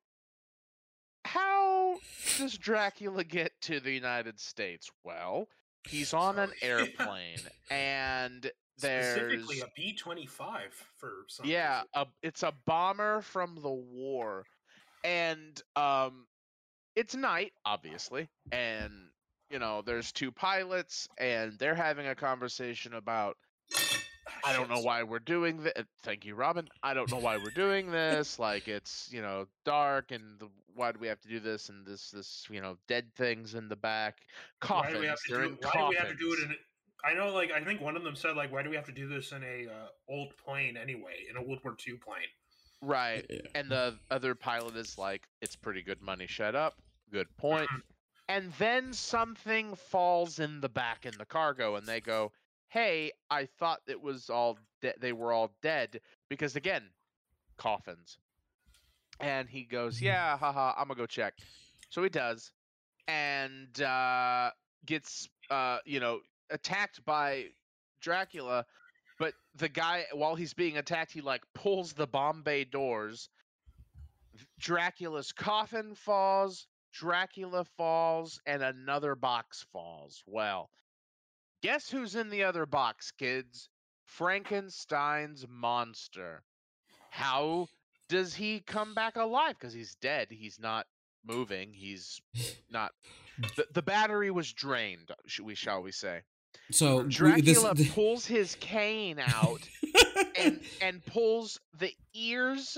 [1.24, 1.98] how
[2.38, 5.48] does dracula get to the united states well
[5.88, 6.72] he's on an Sorry.
[6.98, 7.38] airplane
[7.70, 8.50] and
[8.80, 11.46] there's specifically a B twenty five for some.
[11.46, 14.46] yeah a, it's a bomber from the war
[15.04, 16.26] and um
[16.96, 18.92] it's night obviously and
[19.50, 23.38] you know there's two pilots and they're having a conversation about
[24.44, 25.74] I don't know why we're doing this.
[26.04, 26.68] Thank you, Robin.
[26.84, 28.40] I don't know why we're doing this.
[28.40, 31.70] Like it's you know dark, and the, why do we have to do this?
[31.70, 34.20] And this this you know dead things in the back,
[34.62, 34.94] Why coffins.
[34.96, 35.52] do we have to do it?
[35.64, 35.84] Why coffins.
[35.84, 36.52] do we have to do it in?
[36.52, 36.56] a-
[37.08, 38.92] I know, like I think one of them said, like, why do we have to
[38.92, 42.24] do this in a uh, old plane anyway, in a World War II plane?
[42.82, 43.26] right?
[43.30, 43.40] Yeah.
[43.54, 46.26] And the other pilot is like, "It's pretty good money.
[46.28, 46.78] Shut up."
[47.12, 47.70] Good point.
[48.28, 52.32] And then something falls in the back in the cargo, and they go,
[52.70, 56.94] "Hey, I thought it was all de- they were all dead because again,
[57.58, 58.18] coffins."
[59.20, 60.04] And he goes, Mhm.
[60.04, 61.40] "Yeah, haha, I'm gonna go check."
[61.90, 62.52] So he does,
[63.08, 64.52] and uh,
[64.86, 67.52] gets uh, you know attacked by
[68.02, 68.66] Dracula.
[69.20, 73.30] But the guy, while he's being attacked, he like pulls the bomb bay doors.
[74.60, 80.24] Dracula's coffin falls, Dracula falls, and another box falls.
[80.26, 80.70] Well,
[81.62, 83.70] guess who's in the other box, kids?
[84.06, 86.44] Frankenstein's monster.
[87.10, 87.68] How
[88.08, 89.56] does he come back alive?
[89.60, 90.28] Because he's dead.
[90.30, 90.86] He's not
[91.26, 91.74] moving.
[91.74, 92.22] He's
[92.70, 92.92] not.
[93.58, 96.22] The, the battery was drained, sh- we shall we say.
[96.72, 99.68] So Dracula this, pulls his cane out
[100.40, 102.78] and and pulls the ears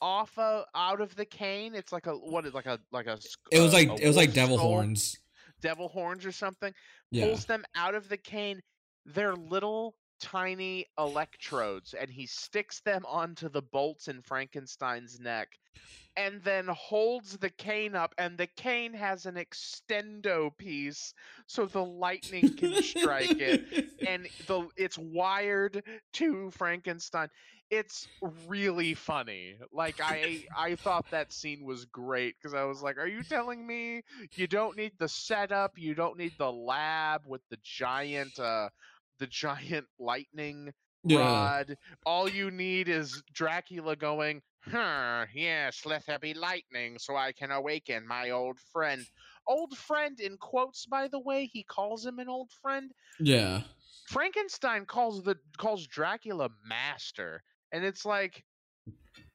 [0.00, 1.74] off of, out of the cane.
[1.74, 3.12] It's like a what is like a like a.
[3.12, 3.18] Uh,
[3.52, 5.18] it was like it was like devil skull, horns.
[5.60, 6.72] devil horns or something.
[7.10, 7.26] Yeah.
[7.26, 8.60] Pulls them out of the cane.
[9.06, 15.48] They're little tiny electrodes, and he sticks them onto the bolts in Frankenstein's neck,
[16.16, 21.14] and then holds the cane up, and the cane has an extendo piece,
[21.46, 23.64] so the lightning can strike it
[24.06, 25.82] and the it's wired
[26.14, 27.28] to Frankenstein.
[27.70, 28.08] It's
[28.48, 29.56] really funny.
[29.72, 33.64] Like I I thought that scene was great because I was like, "Are you telling
[33.64, 34.02] me
[34.34, 35.78] you don't need the setup?
[35.78, 38.68] You don't need the lab with the giant uh
[39.20, 40.72] the giant lightning
[41.04, 41.18] Yeah.
[41.18, 41.76] rod.
[42.04, 47.50] All you need is Dracula going, "Huh, yes, let there be lightning so I can
[47.50, 49.06] awaken my old friend."
[49.46, 52.92] Old friend in quotes by the way, he calls him an old friend.
[53.18, 53.62] Yeah.
[54.08, 57.42] Frankenstein calls the calls Dracula master,
[57.72, 58.44] and it's like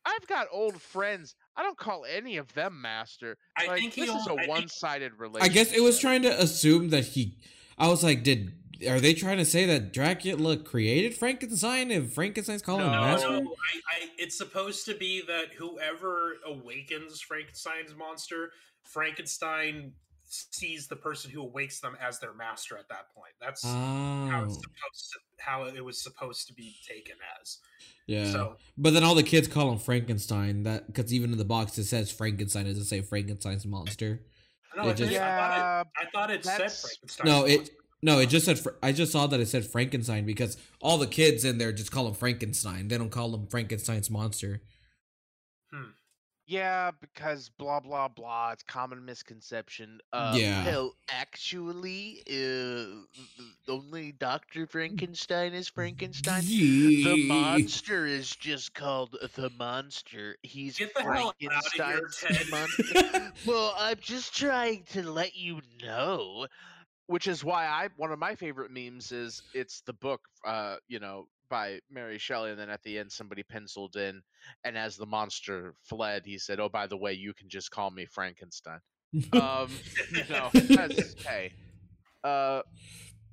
[0.07, 1.35] I've got old friends.
[1.57, 3.37] I don't call any of them master.
[3.57, 5.51] I Like, think this is a think- one-sided relationship.
[5.51, 7.37] I guess it was trying to assume that he.
[7.77, 8.53] I was like, did
[8.87, 11.91] are they trying to say that Dracula created Frankenstein?
[11.91, 13.29] If Frankenstein's calling him master?
[13.29, 13.41] No, I,
[14.03, 18.51] I, it's supposed to be that whoever awakens Frankenstein's monster,
[18.83, 19.93] Frankenstein
[20.27, 23.33] sees the person who awakes them as their master at that point.
[23.39, 27.59] That's how Oh, it's supposed to, how it was supposed to be taken as.
[28.07, 28.31] yeah.
[28.31, 30.63] So But then all the kids call him Frankenstein.
[30.63, 32.65] That because even in the box it says Frankenstein.
[32.65, 34.21] It doesn't say Frankenstein's monster.
[34.75, 37.25] No, It just- think- I thought yeah, it, I thought it said Frankenstein.
[37.27, 37.69] No, it
[38.01, 38.59] no, it just said.
[38.83, 42.07] I just saw that it said Frankenstein because all the kids in there just call
[42.07, 42.87] him Frankenstein.
[42.87, 44.61] They don't call him Frankenstein's monster.
[45.73, 45.89] Hmm.
[46.47, 48.51] Yeah, because blah blah blah.
[48.51, 49.99] It's common misconception.
[50.13, 50.65] Uh, Yeah.
[50.65, 56.43] Well, actually, uh, only Doctor Frankenstein is Frankenstein.
[56.43, 60.37] The The monster is just called the monster.
[60.43, 62.49] He's Get the hell out of here, Frankenstein's Ted.
[62.51, 63.31] monster.
[63.47, 66.47] well, I'm just trying to let you know.
[67.07, 70.99] Which is why I one of my favorite memes is it's the book, uh, you
[70.99, 74.21] know, by Mary Shelley, and then at the end somebody penciled in,
[74.63, 77.91] and as the monster fled, he said, "Oh, by the way, you can just call
[77.91, 78.79] me Frankenstein."
[79.33, 79.69] um,
[80.29, 81.53] no, that's hey.
[82.23, 82.61] Uh,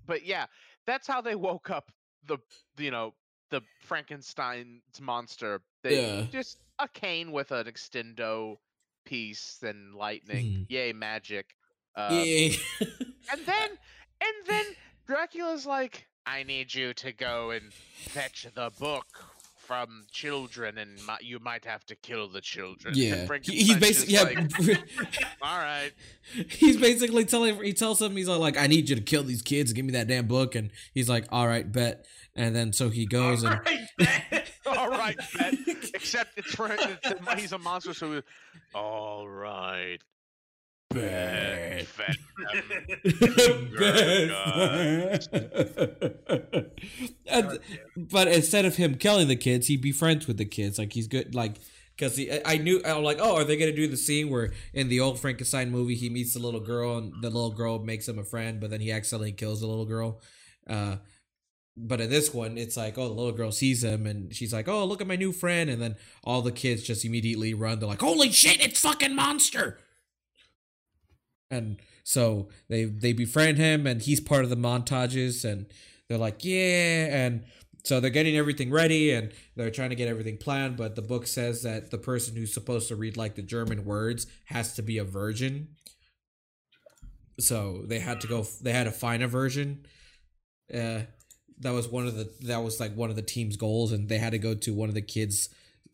[0.06, 0.46] but yeah,
[0.86, 1.90] that's how they woke up
[2.26, 2.38] the
[2.78, 3.14] you know
[3.50, 5.60] the Frankenstein's monster.
[5.82, 6.26] They Yeah.
[6.30, 8.56] just a cane with an extendo
[9.04, 10.46] piece and lightning.
[10.46, 10.66] Mhm.
[10.68, 11.54] Yay, magic.
[11.96, 12.54] Um, yeah.
[13.30, 13.70] and then
[14.20, 14.64] and then
[15.06, 19.06] Dracula's like, I need you to go and fetch the book
[19.56, 22.94] from children, and you might have to kill the children.
[22.96, 23.26] Yeah.
[23.42, 24.22] He, he's basically yeah.
[24.22, 24.84] like,
[25.42, 25.92] All right.
[26.48, 29.42] he's basically telling he tells him he's all like I need you to kill these
[29.42, 32.72] kids and give me that damn book and he's like all right bet and then
[32.72, 34.42] so he goes and Alright, Ben.
[34.66, 35.54] All right, bet.
[35.94, 38.22] Except it's for it's he's a monster, so
[38.74, 39.98] all right.
[40.92, 41.86] Bet.
[43.78, 45.28] Bet.
[47.26, 47.58] and,
[47.96, 50.78] but instead of him killing the kids, he befriends with the kids.
[50.78, 51.34] Like he's good.
[51.34, 51.58] Like
[51.96, 55.00] because I knew I'm like, oh, are they gonna do the scene where in the
[55.00, 58.24] old Frankenstein movie he meets the little girl and the little girl makes him a
[58.24, 60.20] friend, but then he accidentally kills the little girl.
[60.66, 60.96] Uh,
[61.76, 64.68] but in this one, it's like, oh, the little girl sees him and she's like,
[64.68, 67.78] oh, look at my new friend, and then all the kids just immediately run.
[67.78, 69.78] They're like, holy shit, it's fucking monster.
[71.52, 75.66] And so they they befriend him, and he's part of the montages, and
[76.08, 77.44] they're like, yeah, and
[77.84, 80.76] so they're getting everything ready, and they're trying to get everything planned.
[80.76, 84.26] But the book says that the person who's supposed to read like the German words
[84.46, 85.68] has to be a virgin.
[87.38, 88.46] So they had to go.
[88.62, 89.86] They had to find a virgin.
[90.72, 91.00] Uh,
[91.58, 94.18] that was one of the that was like one of the team's goals, and they
[94.18, 95.50] had to go to one of the kids'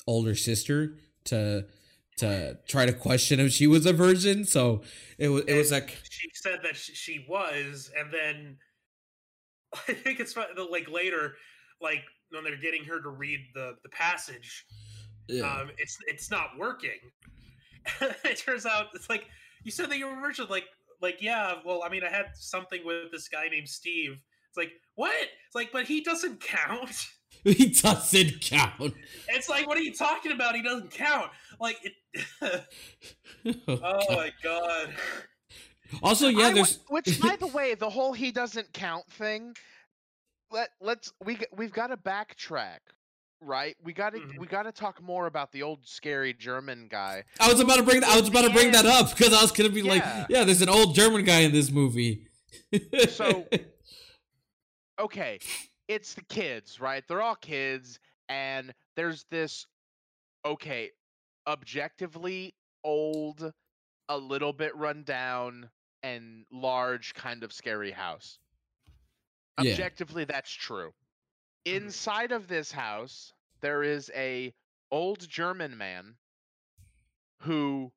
[0.06, 1.66] older sister to
[2.18, 4.44] to try to question if she was a virgin.
[4.44, 4.82] So
[5.18, 8.56] it was it was like she said that she, was, and then
[9.88, 11.34] I think it's like later,
[11.80, 14.64] like when they're getting her to read the the passage,
[15.28, 15.42] Yeah.
[15.50, 16.98] um, it's it's not working.
[18.24, 19.26] it turns out it's like
[19.64, 20.66] you said that you were virgin, Like
[21.00, 24.12] like yeah, well, I mean, I had something with this guy named Steve.
[24.48, 25.14] It's like what?
[25.46, 27.06] It's like, but he doesn't count.
[27.44, 28.94] he doesn't count.
[29.28, 30.54] It's like, what are you talking about?
[30.54, 31.30] He doesn't count.
[31.60, 31.94] Like it.
[33.68, 34.94] oh my god.
[36.02, 39.54] Also, yeah, I wa- there's which by the way, the whole he doesn't count thing.
[40.50, 42.78] Let let's we we've got to backtrack,
[43.40, 43.76] right?
[43.82, 44.38] We got to Mhm.
[44.38, 47.24] we got to talk more about the old scary German guy.
[47.40, 49.52] I was about to bring I was about to bring that up because I was
[49.52, 50.26] gonna be like, Yeah.
[50.28, 52.26] yeah, there's an old German guy in this movie.
[53.10, 53.46] So-
[55.00, 55.38] Okay,
[55.88, 57.02] it's the kids, right?
[57.08, 59.66] They're all kids, and there's this
[60.44, 60.90] okay,
[61.46, 63.52] objectively old,
[64.08, 65.70] a little bit run down,
[66.02, 68.38] and large kind of scary house.
[69.60, 69.72] Yeah.
[69.72, 70.94] Objectively, that's true.
[71.66, 71.76] Mhm.
[71.76, 74.54] Inside of this house, there is a
[74.90, 76.16] old German man
[77.40, 77.92] who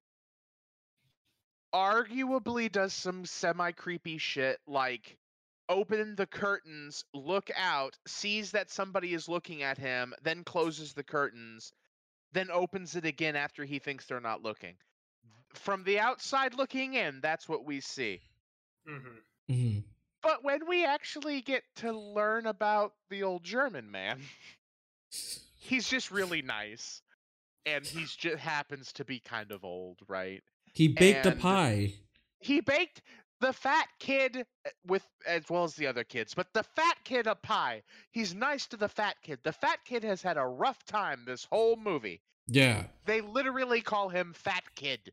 [1.74, 5.18] arguably does some semi creepy shit like
[5.72, 11.03] open the curtains, look out, sees that somebody is looking at him, then closes the
[11.03, 11.74] curtains,
[12.34, 14.76] then opens it again after he thinks they're not looking.
[15.53, 18.22] From the outside looking in, that's what we see.
[18.86, 18.97] hmm
[19.49, 19.84] Mhm.
[20.22, 24.22] But when we actually get to learn about the old German man,
[25.57, 27.01] he's just really nice.
[27.65, 30.43] And he's just happens to be kind of old, right?
[30.74, 31.93] He baked a pie.
[32.39, 33.01] He baked
[33.42, 37.28] the fat kid uh, with as well as the other kids, but the fat kid
[37.28, 37.82] a pie.
[38.12, 39.39] He's nice to the fat kid.
[39.44, 42.22] The fat kid has had a rough time this whole movie.
[42.48, 42.84] Yeah.
[43.06, 45.12] They literally call him Fat Kid.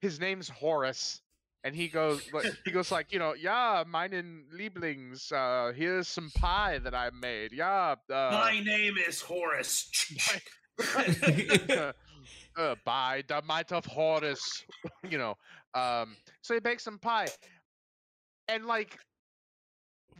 [0.00, 1.20] His name's Horace.
[1.64, 5.32] And he goes, like, he goes like, you know, yeah, meinen Lieblings.
[5.32, 7.52] Uh, here's some pie that I made.
[7.52, 9.90] Yeah, uh, My name is Horace.
[10.96, 11.92] uh,
[12.56, 14.64] uh, by the might of Horus,
[15.08, 15.34] you know.
[15.74, 17.28] Um, so he bakes some pie,
[18.48, 18.98] and like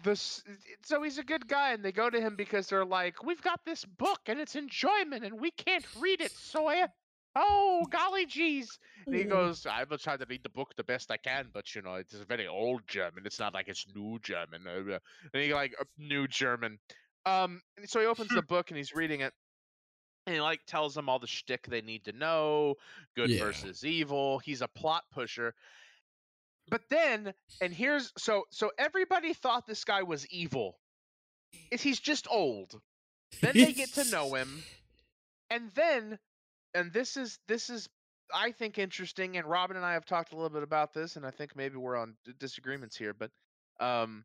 [0.04, 0.42] this,
[0.84, 3.64] so he's a good guy, and they go to him because they're like, "We've got
[3.64, 6.88] this book, and it's in German, and we can't read it, Sawyer."
[7.34, 8.78] Oh, golly jeez.
[9.06, 11.72] And he goes, I will try to read the book the best I can, but
[11.74, 13.26] you know, it's a very old German.
[13.26, 14.66] It's not like it's new German.
[14.66, 14.98] uh, uh,"
[15.32, 16.78] And he like, "Uh, new German.
[17.26, 19.32] Um, and so he opens the book and he's reading it.
[20.26, 22.74] And he like tells them all the shtick they need to know,
[23.14, 23.38] good Yeah.
[23.38, 24.38] versus evil.
[24.40, 25.54] He's a plot pusher.
[26.70, 30.78] But then, and here's so so everybody thought this guy was evil.
[31.70, 32.78] Is he's just old.
[33.40, 34.62] Then they get to know him.
[35.50, 36.18] And then
[36.74, 37.88] and this is this is
[38.34, 41.24] I think interesting and Robin and I have talked a little bit about this and
[41.24, 43.30] I think maybe we're on disagreements here, but
[43.80, 44.24] um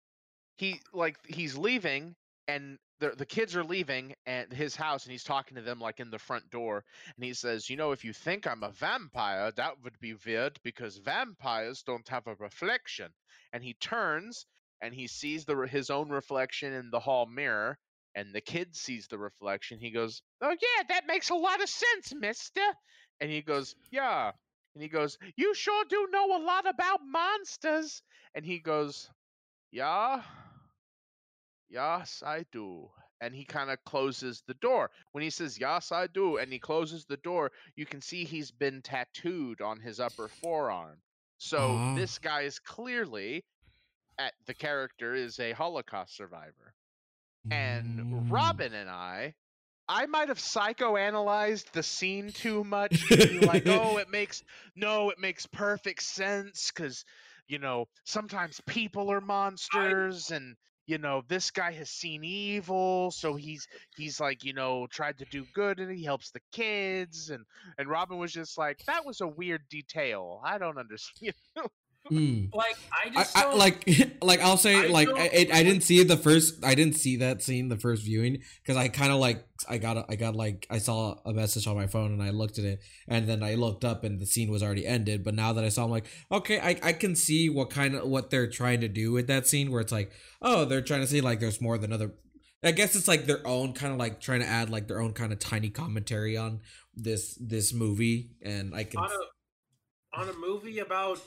[0.57, 2.15] he like he's leaving
[2.47, 2.77] and
[3.11, 6.19] the kids are leaving at his house and he's talking to them like in the
[6.19, 6.83] front door
[7.15, 10.59] and he says, "You know, if you think I'm a vampire, that would be weird
[10.63, 13.13] because vampires don't have a reflection."
[13.51, 14.45] And he turns
[14.81, 17.77] and he sees the his own reflection in the hall mirror
[18.15, 19.79] and the kid sees the reflection.
[19.79, 22.61] He goes, "Oh yeah, that makes a lot of sense, mister."
[23.19, 24.31] And he goes, "Yeah."
[24.75, 28.01] And he goes, "You sure do know a lot about monsters."
[28.35, 29.09] And he goes,
[29.71, 30.23] "Yeah."
[31.74, 32.89] Yes, I do.
[33.21, 34.91] And he kind of closes the door.
[35.13, 38.51] When he says, Yes, I do, and he closes the door, you can see he's
[38.51, 40.99] been tattooed on his upper forearm.
[41.39, 41.95] So Ah.
[41.95, 43.45] this guy is clearly,
[44.19, 46.74] at, the character is a Holocaust survivor.
[47.51, 48.30] And Mm.
[48.32, 49.36] Robin and I,
[49.89, 53.07] I might have psychoanalyzed the scene too much.
[53.09, 54.43] to be like, oh, it makes
[54.76, 57.05] no, it makes perfect sense because
[57.47, 60.55] you know sometimes people are monsters, and
[60.86, 65.25] you know this guy has seen evil, so he's he's like you know tried to
[65.25, 67.45] do good, and he helps the kids, and
[67.77, 70.41] and Robin was just like, that was a weird detail.
[70.43, 71.36] I don't understand.
[72.11, 72.53] Mm.
[72.53, 73.89] like I I, just I, don't- like
[74.21, 76.95] like I'll say I like I, it, I didn't see it the first I didn't
[76.95, 80.15] see that scene the first viewing because I kind of like I got a- I
[80.15, 83.27] got like I saw a message on my phone and I looked at it and
[83.27, 85.85] then I looked up and the scene was already ended but now that I saw
[85.85, 89.13] I'm like okay I, I can see what kind of what they're trying to do
[89.13, 91.93] with that scene where it's like oh they're trying to say like there's more than
[91.93, 92.13] other
[92.65, 95.13] I guess it's like their own kind of like trying to add like their own
[95.13, 96.59] kind of tiny commentary on
[96.95, 101.19] this this movie and I can on a on a movie about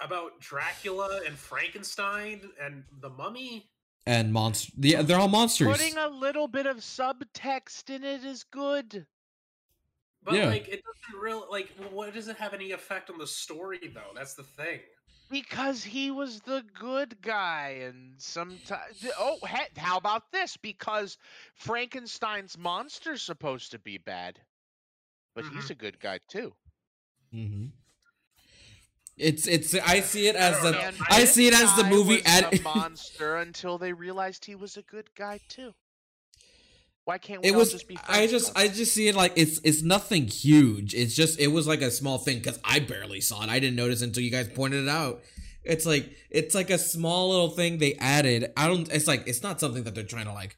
[0.00, 3.70] about Dracula and Frankenstein and the Mummy.
[4.06, 8.44] and monster yeah they're all monsters Putting a little bit of subtext in it is
[8.44, 9.06] good.
[10.22, 10.46] But Yeah.
[10.48, 11.68] like, it doesn't really like.
[11.90, 14.12] What does it have any effect on the story though?
[14.14, 14.80] That's the thing.
[15.30, 19.04] Because he was the good guy, and sometimes.
[19.18, 20.56] Oh, he- how about this?
[20.56, 21.18] Because
[21.54, 24.40] Frankenstein's monster's supposed to be bad,
[25.34, 26.54] but he's a good guy too.
[27.34, 27.66] Mm-hmm.
[29.16, 30.80] It's it's I see it as don't the know.
[30.80, 34.54] And I see it as the movie was ad- a monster until they realized he
[34.54, 35.74] was a good guy too.
[37.04, 37.98] Why can't we it all was just be?
[38.08, 38.56] I just?
[38.56, 40.94] I just see it like it's it's nothing huge.
[40.94, 43.50] It's just it was like a small thing because I barely saw it.
[43.50, 45.22] I didn't notice until you guys pointed it out.
[45.62, 48.52] It's like it's like a small little thing they added.
[48.56, 48.90] I don't.
[48.90, 50.56] It's like it's not something that they're trying to like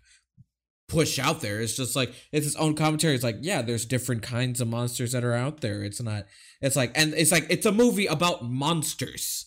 [0.89, 1.61] push out there.
[1.61, 3.15] It's just like it's its own commentary.
[3.15, 5.83] It's like yeah, there's different kinds of monsters that are out there.
[5.83, 6.27] It's not.
[6.61, 9.47] It's like and it's like it's a movie about monsters.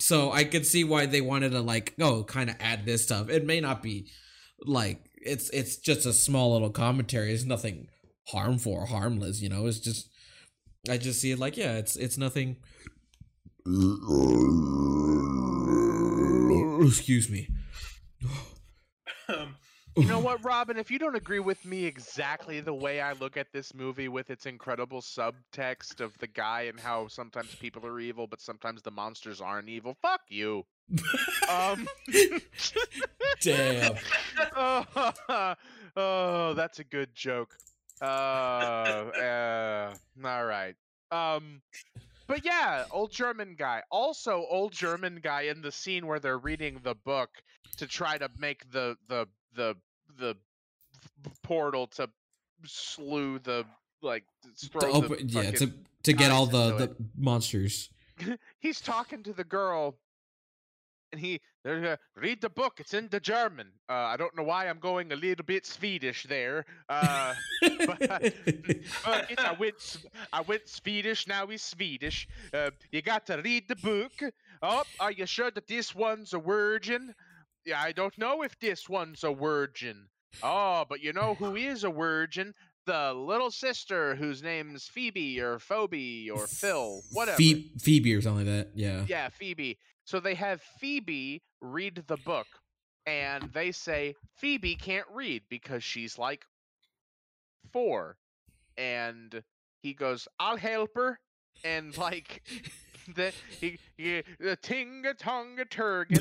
[0.00, 3.28] So I could see why they wanted to like oh kind of add this stuff.
[3.28, 4.10] It may not be
[4.64, 7.32] like it's it's just a small little commentary.
[7.32, 7.88] It's nothing
[8.28, 9.40] harmful or harmless.
[9.40, 9.66] You know.
[9.66, 10.08] It's just
[10.88, 12.56] I just see it like yeah, it's it's nothing.
[16.86, 17.48] Excuse me.
[19.98, 20.76] You know what, Robin?
[20.76, 24.30] If you don't agree with me exactly the way I look at this movie with
[24.30, 28.92] its incredible subtext of the guy and how sometimes people are evil, but sometimes the
[28.92, 30.64] monsters aren't evil, fuck you.
[31.50, 31.88] Um,
[33.40, 33.96] Damn.
[34.56, 35.54] oh,
[35.96, 37.56] oh, that's a good joke.
[38.00, 39.94] Uh, uh,
[40.24, 40.76] all right.
[41.10, 41.60] Um,
[42.28, 43.82] but yeah, old German guy.
[43.90, 47.30] Also, old German guy in the scene where they're reading the book
[47.78, 49.74] to try to make the the the
[50.18, 50.36] the
[51.42, 52.08] portal to
[52.64, 53.64] slew the
[54.02, 54.24] like
[54.72, 57.90] to open, yeah, to to get all the the monsters.
[58.58, 59.96] he's talking to the girl
[61.12, 63.68] and he they're, uh, read the book it's in the german.
[63.88, 67.34] Uh, i don't know why i'm going a little bit swedish there uh,
[67.86, 68.84] but it,
[69.38, 69.98] i went
[70.32, 72.28] I went swedish now he's swedish.
[72.52, 74.12] Uh, you got to read the book.
[74.62, 77.14] Oh are you sure that this one's a virgin
[77.64, 80.06] yeah i don't know if this one's a virgin
[80.42, 82.54] oh but you know who is a virgin
[82.86, 88.46] the little sister whose name's phoebe or phoebe or phil whatever Phoebe, Phoebe or something
[88.46, 88.70] like that.
[88.74, 89.04] Yeah.
[89.08, 89.78] yeah, Phoebe.
[90.04, 92.46] So they have Phoebe read the book,
[93.04, 96.46] and they say Phoebe can't read because she's like
[97.72, 98.16] four.
[98.78, 99.42] And
[99.82, 101.18] he goes, I'll help her.
[101.64, 102.42] And like,
[103.14, 106.18] the he, he the tinga tonga turgan,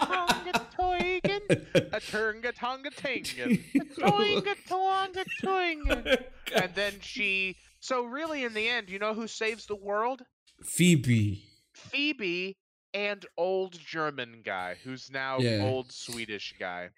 [0.00, 1.50] tonga toigan,
[1.92, 3.60] a turga tonga tingan,
[3.98, 6.24] toinga tonga toingan.
[6.54, 7.56] And then she.
[7.80, 10.22] So really, in the end, you know who saves the world?
[10.62, 11.42] Phoebe.
[11.74, 12.56] Phoebe
[12.94, 15.62] and old German guy who's now Yeah.
[15.64, 16.90] old Swedish guy.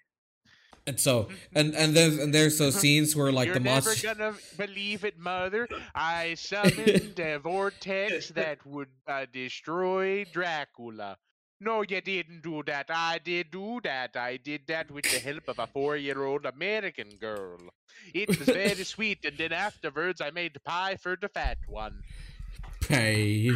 [0.87, 4.13] And so and and there's and there's those scenes where like You're the never monster.
[4.13, 5.67] gonna believe it, mother.
[5.95, 11.17] I summoned a vortex that would uh, destroy Dracula.
[11.59, 12.87] No, you didn't do that.
[12.89, 14.15] I did do that.
[14.15, 17.57] I did that with the help of a four-year-old American girl.
[18.13, 22.03] It was very sweet, and then afterwards I made pie for the fat one.
[22.81, 23.49] pay.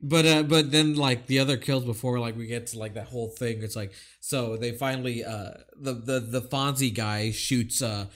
[0.00, 3.06] But uh, but then like the other kills before like we get to like that
[3.06, 8.06] whole thing, it's like so they finally uh the the the Fonzie guy shoots uh,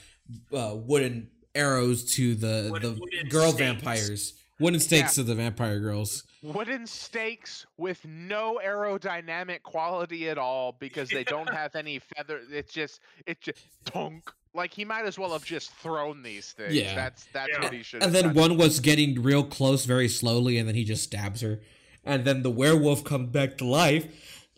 [0.53, 3.59] uh wooden arrows to the Wooden- the wooden girl stakes.
[3.59, 6.23] vampires, wooden stakes to the vampire girls.
[6.43, 12.41] wooden stakes with no aerodynamic quality at all because they don't have any feather.
[12.51, 14.31] It's just it's just tonk.
[14.53, 16.73] Like he might as well have just thrown these things.
[16.73, 16.93] Yeah.
[16.95, 17.63] That's that's Yeah.
[17.63, 18.03] what he should.
[18.03, 18.33] And then done.
[18.33, 21.61] one was getting real close very slowly, and then he just stabs her.
[22.03, 24.07] And then the werewolf comes back to life,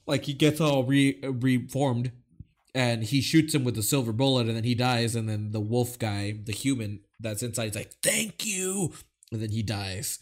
[0.07, 2.11] like he gets all re reformed,
[2.73, 5.15] and he shoots him with a silver bullet, and then he dies.
[5.15, 8.93] And then the wolf guy, the human that's inside, is like, "Thank you,"
[9.31, 10.19] and then he dies.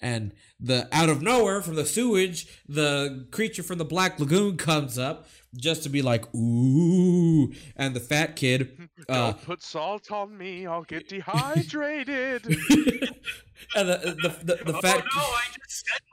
[0.00, 4.98] And the out of nowhere from the sewage, the creature from the Black Lagoon comes
[4.98, 5.26] up
[5.56, 10.66] just to be like, "Ooh!" And the fat kid, uh, Don't put salt on me.
[10.66, 12.44] I'll get dehydrated.
[12.46, 14.98] and the the, the, the oh fat.
[14.98, 15.22] no!
[15.22, 15.55] I just said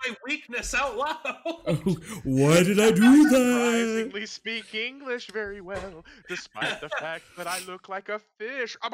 [0.06, 1.18] my weakness out loud.
[1.46, 3.34] Oh, why did I do that?
[3.34, 8.76] Surprisingly speak English very well, despite the fact that I look like a fish.
[8.84, 8.90] I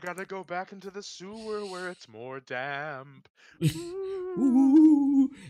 [0.00, 3.28] gotta go back into the sewer where it's more damp.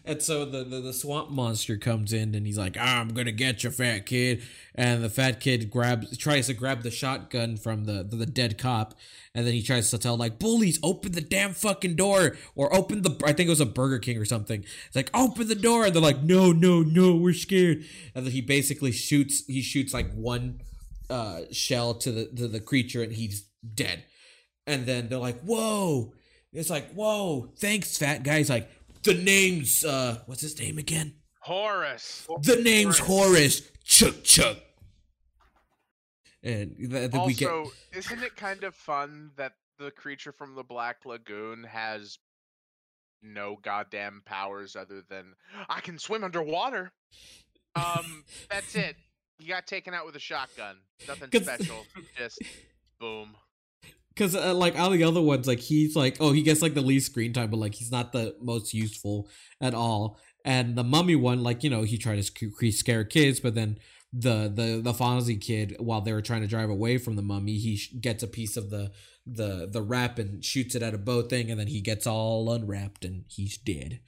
[0.04, 3.64] And so the, the, the swamp monster comes in and he's like, I'm gonna get
[3.64, 4.42] you, fat kid.
[4.74, 8.56] And the fat kid grabs tries to grab the shotgun from the, the, the dead
[8.58, 8.94] cop,
[9.34, 13.02] and then he tries to tell like bullies, open the damn fucking door or open
[13.02, 14.64] the I think it was a Burger King or something.
[14.86, 17.84] It's like open the door, and they're like, no, no, no, we're scared.
[18.14, 20.60] And then he basically shoots he shoots like one
[21.10, 24.04] uh, shell to the to the creature, and he's dead.
[24.66, 26.12] And then they're like, "Whoa!"
[26.52, 28.70] It's like, "Whoa!" Thanks, fat guy's like,
[29.02, 32.26] "The name's uh, what's his name again?" Horace.
[32.42, 33.62] The name's Horace.
[33.84, 34.56] Chuck Chuck.
[36.42, 37.50] And th- th- Also, we get
[37.92, 42.18] isn't it kind of fun that the creature from the Black Lagoon has
[43.22, 45.34] no goddamn powers other than
[45.68, 46.92] I can swim underwater?
[47.74, 48.96] Um, that's it.
[49.38, 50.76] He got taken out with a shotgun.
[51.06, 51.84] Nothing special.
[52.16, 52.40] Just
[53.00, 53.36] boom.
[54.14, 56.80] Because uh, like all the other ones, like he's like, oh, he gets like the
[56.80, 59.28] least screen time, but like he's not the most useful
[59.60, 60.18] at all.
[60.42, 63.78] And the mummy one, like you know, he tried to sc- scare kids, but then
[64.14, 67.58] the the the Fonzie kid, while they were trying to drive away from the mummy,
[67.58, 68.90] he sh- gets a piece of the
[69.26, 72.50] the the wrap and shoots it at a bow thing, and then he gets all
[72.50, 74.00] unwrapped and he's dead.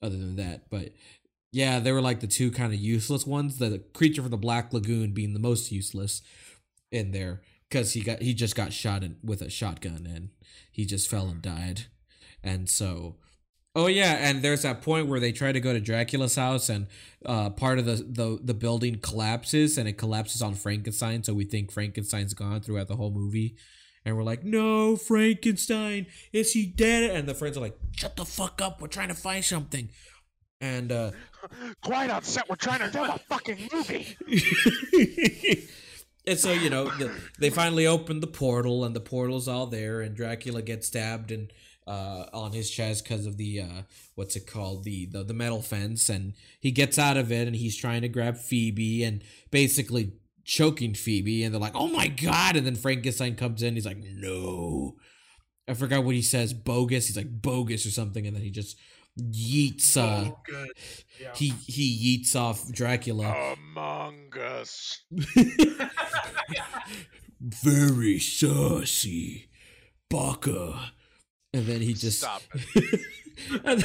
[0.00, 0.92] Other than that, but
[1.50, 3.58] yeah, they were like the two kind of useless ones.
[3.58, 6.22] The creature from the Black Lagoon being the most useless
[6.92, 10.30] in there because he got he just got shot in, with a shotgun and
[10.72, 11.86] he just fell and died
[12.42, 13.16] and so
[13.74, 16.86] oh yeah and there's that point where they try to go to dracula's house and
[17.26, 21.44] uh part of the the, the building collapses and it collapses on frankenstein so we
[21.44, 23.56] think frankenstein's gone throughout the whole movie
[24.08, 28.24] and we're like no frankenstein is he dead and the friends are like shut the
[28.24, 29.88] fuck up we're trying to find something
[30.60, 31.10] and uh
[31.82, 32.48] Quiet on set.
[32.48, 34.16] We're trying to film a fucking movie.
[36.26, 40.00] and so you know the, they finally open the portal and the portal's all there
[40.00, 41.52] and dracula gets stabbed and
[41.86, 43.82] uh, on his chest because of the uh,
[44.14, 47.56] what's it called the, the the metal fence and he gets out of it and
[47.56, 50.12] he's trying to grab phoebe and basically
[50.48, 53.98] choking phoebe and they're like oh my god and then frankenstein comes in he's like
[53.98, 54.96] no
[55.68, 58.78] i forgot what he says bogus he's like bogus or something and then he just
[59.20, 60.64] yeets uh oh.
[61.20, 61.34] Yeah.
[61.34, 65.02] he he yeets off dracula Among Us.
[67.40, 69.50] very saucy
[70.08, 70.92] baka
[71.52, 72.40] and then he just Stop
[72.74, 73.00] it.
[73.64, 73.84] and,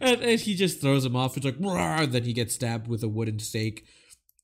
[0.00, 3.02] and, and he just throws him off it's like "Rawr," then he gets stabbed with
[3.02, 3.84] a wooden stake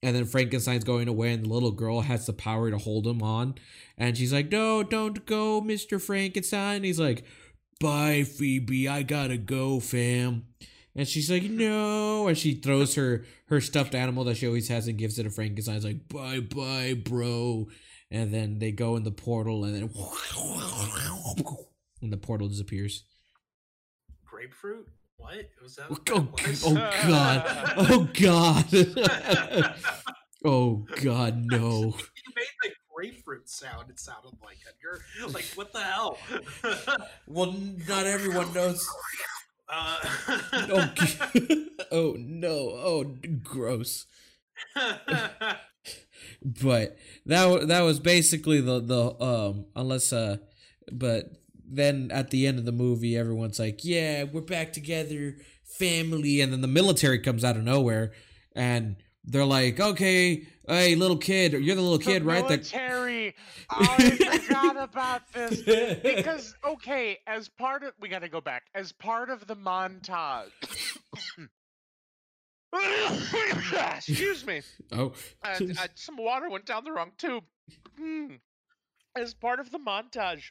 [0.04, 3.22] and then frankenstein's going away and the little girl has the power to hold him
[3.22, 3.54] on.
[3.96, 6.76] And she's like no don't go mr frankenstein.
[6.76, 7.24] And he's like
[7.80, 8.86] bye phoebe.
[8.86, 10.44] I gotta go fam.
[10.94, 12.28] And she's like no.
[12.28, 15.30] And she throws her her stuffed animal that she always has and gives it to
[15.30, 15.76] frankenstein.
[15.76, 17.68] It's like bye bye bro.
[18.10, 19.82] And then they go in the portal and then
[22.02, 23.04] and the portal disappears.
[24.26, 24.86] Grapefruit?
[25.16, 25.86] What was that?
[25.90, 26.64] oh, that was?
[26.66, 26.74] oh
[27.08, 29.74] god oh god
[30.44, 31.80] oh god no
[32.16, 33.90] you made the grapefruit sound.
[33.90, 35.00] It sounded like Edgar.
[35.32, 36.18] Like, what the hell?
[37.26, 37.54] well
[37.88, 38.86] not everyone knows
[39.68, 39.98] uh,
[40.52, 40.92] oh,
[41.90, 44.06] oh no oh gross
[46.44, 46.96] but
[47.26, 50.36] that that was basically the the um unless uh
[50.92, 51.24] but
[51.66, 56.52] then at the end of the movie everyone's like yeah we're back together family and
[56.52, 58.12] then the military comes out of nowhere
[58.54, 63.34] and they're like okay hey little kid you're the little kid the right that military.
[63.70, 65.62] I forgot about this
[66.02, 70.50] because okay, as part of we got to go back as part of the montage.
[73.96, 74.62] Excuse me.
[74.92, 75.12] oh
[75.42, 75.58] uh,
[75.94, 77.44] some water went down the wrong tube.
[78.00, 78.38] Mm.
[79.16, 80.50] As part of the montage,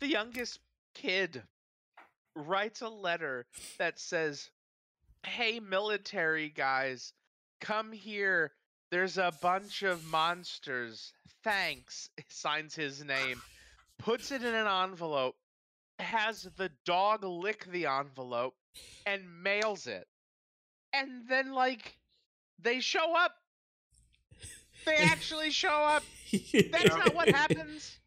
[0.00, 0.60] the youngest
[0.94, 1.42] kid
[2.34, 3.46] writes a letter
[3.78, 4.50] that says,
[5.26, 7.12] Hey, military guys,
[7.60, 8.52] come here.
[8.90, 11.12] There's a bunch of monsters.
[11.44, 12.10] Thanks.
[12.28, 13.40] Signs his name,
[13.98, 15.36] puts it in an envelope,
[15.98, 18.54] has the dog lick the envelope,
[19.06, 20.06] and mails it.
[20.92, 21.98] And then, like,
[22.58, 23.34] they show up.
[24.86, 26.02] They actually show up.
[26.32, 27.98] That's not what happens.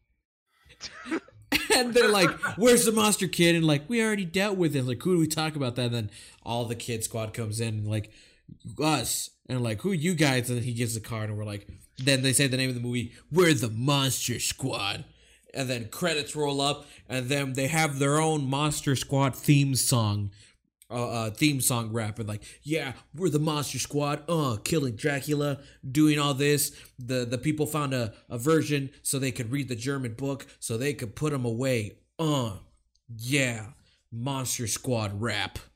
[1.74, 4.84] and they're like, "Where's the monster kid?" And like, we already dealt with it.
[4.84, 5.86] Like, who do we talk about that?
[5.86, 6.10] And then
[6.42, 8.10] all the kid squad comes in and like,
[8.82, 10.50] us, and like, who are you guys?
[10.50, 11.66] And he gives the card, and we're like,
[11.98, 13.12] then they say the name of the movie.
[13.30, 15.04] We're the Monster Squad.
[15.54, 20.30] And then credits roll up, and then they have their own Monster Squad theme song,
[20.92, 25.58] uh, uh theme song rap, and like, yeah, we're the Monster Squad, uh, killing Dracula,
[25.90, 26.72] doing all this.
[26.98, 30.76] The the people found a, a version so they could read the German book, so
[30.76, 31.96] they could put them away.
[32.18, 32.56] Uh,
[33.18, 33.66] yeah,
[34.10, 35.58] Monster Squad rap.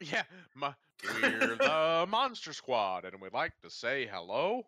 [0.00, 0.22] Yeah,
[0.54, 0.74] my,
[1.22, 4.64] we're the Monster Squad, and we'd like to say hello.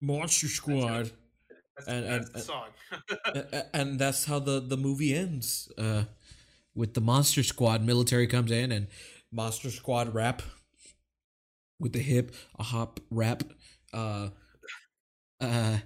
[0.00, 1.12] Monster Squad.
[1.76, 2.66] That's, And- that's and- the song.
[3.26, 6.04] A- a- and that's how the the movie ends uh
[6.74, 8.86] with the monster squad military comes in and
[9.30, 10.42] monster squad rap
[11.78, 13.42] with the hip a hop rap
[13.92, 14.28] Uh,
[15.40, 15.78] uh,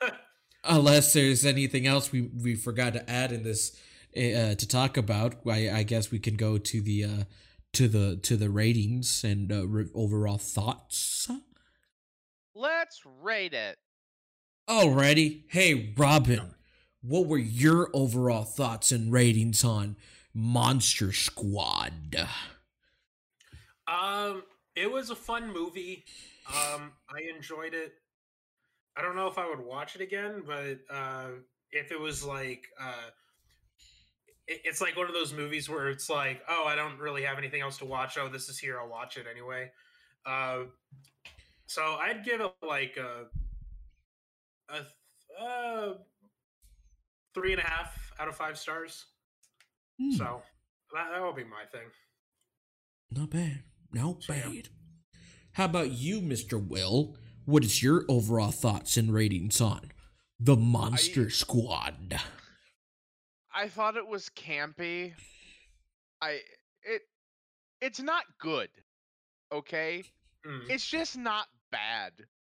[0.64, 3.76] unless there's anything else we we forgot to add in this
[4.16, 7.24] uh, to talk about, I, I guess we can go to the uh,
[7.72, 11.28] to the to the ratings and uh, re- overall thoughts.
[12.54, 13.76] Let's rate it.
[14.68, 16.54] Alrighty, hey Robin,
[17.02, 19.96] what were your overall thoughts and ratings on
[20.34, 22.28] Monster Squad?
[23.86, 24.42] Um,
[24.74, 26.04] it was a fun movie.
[26.48, 27.94] Um, I enjoyed it.
[28.96, 31.28] I don't know if I would watch it again, but uh,
[31.70, 33.10] if it was like, uh,
[34.46, 37.38] it, it's like one of those movies where it's like, oh, I don't really have
[37.38, 38.18] anything else to watch.
[38.18, 38.78] Oh, this is here.
[38.80, 39.70] I'll watch it anyway.
[40.26, 40.64] Uh,
[41.66, 43.26] so I'd give it like a
[44.68, 45.94] a uh,
[47.34, 49.06] three and a half out of five stars.
[50.00, 50.42] Hmm, So
[50.94, 51.88] that, that will be my thing.
[53.10, 54.48] not bad, not So, yeah.
[54.48, 54.68] bad.
[55.52, 57.16] How about you, Mister Will?
[57.44, 59.92] What is your overall thoughts and ratings on
[60.40, 62.18] the Monster Squad?
[63.54, 65.12] I thought it was campy.
[66.20, 66.40] I
[66.82, 67.02] it
[67.80, 68.70] it's not good.
[69.52, 70.02] Okay?
[70.44, 70.68] Mm.
[70.70, 72.12] It's just not bad.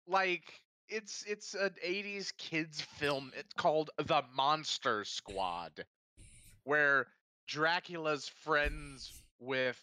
[0.08, 0.54] Like
[0.88, 3.32] it's it's an 80s kids film.
[3.36, 5.84] It's called The Monster Squad
[6.64, 7.08] where
[7.48, 9.80] Dracula's friends with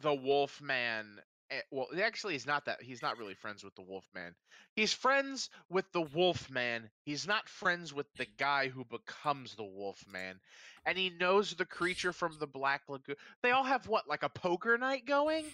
[0.00, 1.20] the Wolfman.
[1.50, 2.82] eh, Well, actually, he's not that.
[2.82, 4.34] He's not really friends with the Wolfman.
[4.74, 6.90] He's friends with the Wolfman.
[7.04, 10.40] He's not friends with the guy who becomes the Wolfman.
[10.86, 13.16] And he knows the creature from the Black Lagoon.
[13.42, 15.44] They all have what, like a poker night going?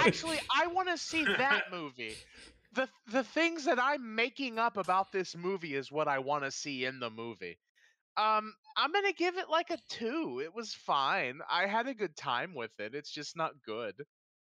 [0.00, 2.14] Actually, I want to see that movie.
[2.74, 6.50] The the things that I'm making up about this movie is what I want to
[6.50, 7.56] see in the movie.
[8.16, 10.40] Um, I'm gonna give it like a two.
[10.44, 11.40] It was fine.
[11.50, 12.94] I had a good time with it.
[12.94, 13.94] It's just not good.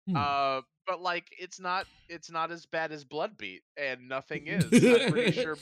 [0.09, 0.17] Hmm.
[0.17, 4.65] Uh, but like, it's not it's not as bad as Bloodbeat, and nothing is.
[4.65, 5.57] I'm pretty sure.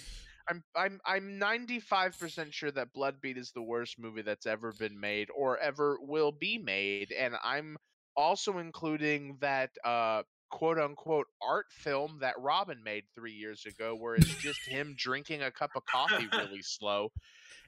[0.48, 5.28] I'm I'm I'm 95% sure that Bloodbeat is the worst movie that's ever been made
[5.34, 7.76] or ever will be made, and I'm
[8.16, 14.14] also including that uh quote unquote art film that Robin made three years ago, where
[14.14, 17.10] it's just him drinking a cup of coffee really slow,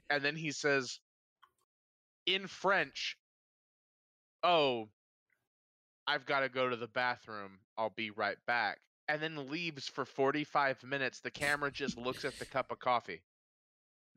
[0.09, 0.99] and then he says
[2.25, 3.17] in French,
[4.43, 4.89] "Oh,
[6.05, 7.59] I've got to go to the bathroom.
[7.77, 8.79] I'll be right back."
[9.09, 11.21] And then leaves for 45 minutes.
[11.21, 13.21] The camera just looks at the cup of coffee.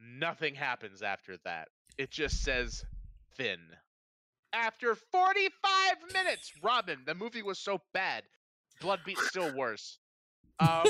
[0.01, 1.69] Nothing happens after that.
[1.97, 2.85] It just says
[3.37, 3.61] thin.
[4.53, 8.25] After 45 minutes, Robin, the movie was so bad.
[8.81, 9.99] Bloodbeat's still worse.
[10.59, 10.85] Um,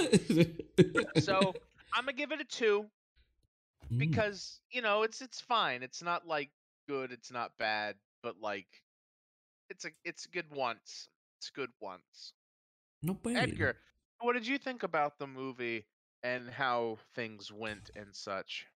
[1.18, 1.55] so
[1.94, 2.86] I'm gonna give it a two
[3.93, 3.99] Mm.
[3.99, 5.82] because you know it's it's fine.
[5.82, 6.51] It's not like
[6.88, 7.12] good.
[7.12, 8.68] It's not bad, but like
[9.68, 11.09] it's a it's good once.
[11.38, 12.32] It's good once.
[13.03, 13.36] not bad.
[13.36, 13.76] Edgar,
[14.20, 15.86] what did you think about the movie
[16.22, 18.66] and how things went and such?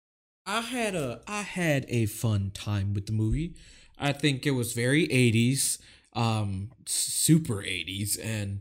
[0.46, 3.54] I had a I had a fun time with the movie.
[3.98, 5.78] I think it was very 80s,
[6.12, 8.60] um super 80s and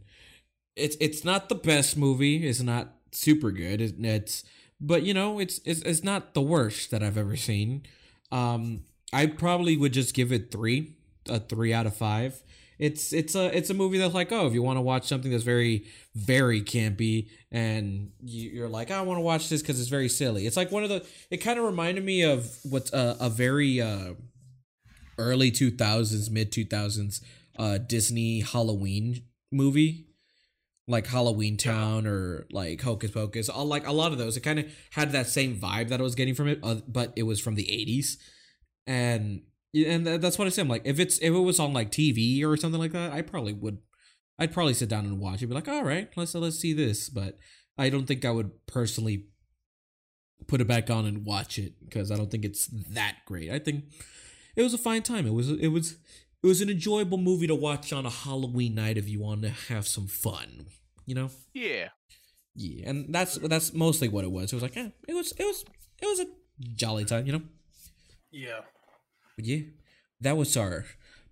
[0.76, 3.82] it's it's not the best movie, it's not super good.
[3.82, 4.44] It, it's
[4.84, 7.84] but you know, it's it's it's not the worst that I've ever seen.
[8.32, 10.92] Um I probably would just give it 3,
[11.30, 12.44] a 3 out of 5.
[12.80, 15.32] It's it's a it's a movie that's like, oh, if you want to watch something
[15.32, 19.90] that's very very campy and you, you're like, I want to watch this because it's
[19.90, 20.48] very silly.
[20.48, 21.06] It's like one of the.
[21.30, 24.16] It kind of reminded me of what's a, a very uh,
[25.18, 27.22] early two thousands, mid two thousands
[27.58, 30.08] uh, Disney Halloween movie,
[30.88, 33.50] like Halloween Town or like Hocus Pocus.
[33.50, 34.38] All like a lot of those.
[34.38, 37.14] It kind of had that same vibe that I was getting from it, uh, but
[37.16, 38.18] it was from the eighties,
[38.86, 39.42] and
[39.74, 40.64] and that's what I said.
[40.64, 43.22] I'm like, if it's if it was on like TV or something like that, I
[43.22, 43.80] probably would.
[44.40, 45.48] I'd probably sit down and watch it.
[45.48, 47.10] Be like, all right, let's let's see this.
[47.10, 47.38] But
[47.78, 49.28] I don't think I would personally
[50.48, 53.50] put it back on and watch it because I don't think it's that great.
[53.50, 53.86] I think
[54.56, 55.26] it was a fine time.
[55.26, 55.98] It was it was
[56.44, 59.50] it was an enjoyable movie to watch on a Halloween night if you want to
[59.50, 60.68] have some fun.
[61.06, 61.30] You know.
[61.54, 61.90] Yeah.
[62.56, 64.52] Yeah, and that's that's mostly what it was.
[64.52, 65.66] It was like, yeah, it was it was
[66.02, 66.28] it was a
[66.76, 67.42] jolly time, you know.
[68.32, 68.60] Yeah.
[69.36, 69.62] But yeah,
[70.22, 70.86] that was our.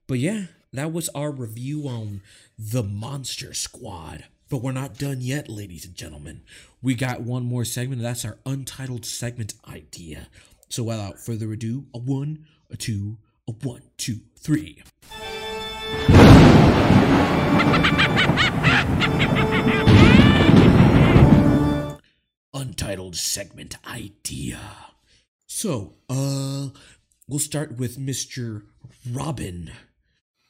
[0.08, 2.22] But yeah, that was our review on
[2.58, 4.26] the Monster Squad.
[4.50, 6.42] But we're not done yet, ladies and gentlemen.
[6.82, 8.00] We got one more segment.
[8.02, 10.28] and That's our untitled segment idea.
[10.68, 14.84] So without further ado, a one, a two, a one, two, three.
[22.54, 24.60] Untitled segment idea.
[25.48, 26.70] So, uh,
[27.28, 28.64] we'll start with Mr.
[29.10, 29.72] Robin.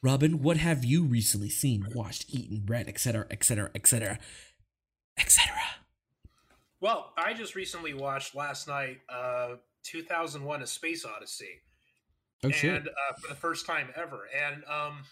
[0.02, 4.18] Robin, what have you recently seen, watched, eaten, read, etc., etc., etc.?
[5.18, 5.52] etc.
[6.80, 11.60] Well, I just recently watched last night uh 2001 A Space Odyssey.
[12.44, 12.74] Oh shit!
[12.76, 14.28] and uh, for the first time ever.
[14.36, 15.04] And um,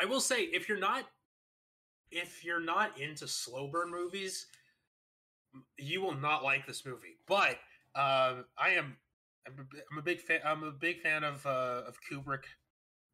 [0.00, 1.04] I will say, if you're not
[2.10, 4.46] if you're not into slow burn movies,
[5.78, 7.16] you will not like this movie.
[7.26, 7.56] But
[7.94, 8.96] uh, I am
[9.46, 10.40] I'm a, bi- I'm a big fan.
[10.44, 12.44] I'm a big fan of uh, of Kubrick,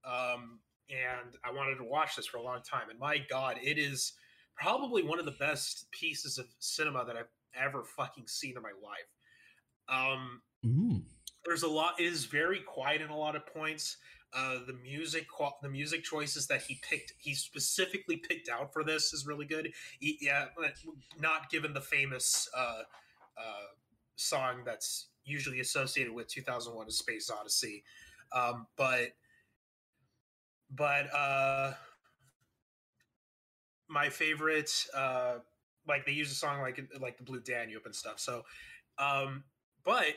[0.04, 0.60] um,
[0.90, 2.90] and I wanted to watch this for a long time.
[2.90, 4.12] And my God, it is
[4.56, 8.72] probably one of the best pieces of cinema that I've ever fucking seen in my
[8.82, 9.08] life.
[9.88, 11.02] Um, Mm.
[11.46, 13.96] There's a lot it is very quiet in a lot of points.
[14.32, 15.26] Uh the music
[15.62, 19.72] the music choices that he picked he specifically picked out for this is really good.
[20.00, 20.46] He, yeah
[21.20, 22.82] not given the famous uh
[23.38, 23.66] uh
[24.16, 27.84] song that's usually associated with 2001 a space odyssey.
[28.32, 29.12] Um but
[30.70, 31.72] but uh
[33.88, 35.34] my favorite uh
[35.86, 38.42] like they use a song like like the blue danube and stuff so
[38.98, 39.44] um
[39.84, 40.14] but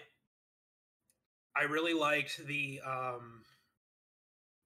[1.59, 3.43] I really liked the um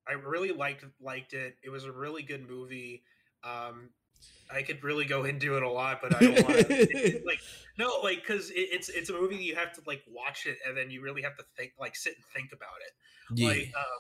[0.08, 1.56] I really liked liked it.
[1.64, 3.04] It was a really good movie.
[3.44, 3.90] Um
[4.52, 7.40] I could really go into it a lot, but I don't want to like
[7.78, 10.78] no, like because it, it's it's a movie you have to like watch it and
[10.78, 13.40] then you really have to think like sit and think about it.
[13.40, 14.00] Yeah, Like um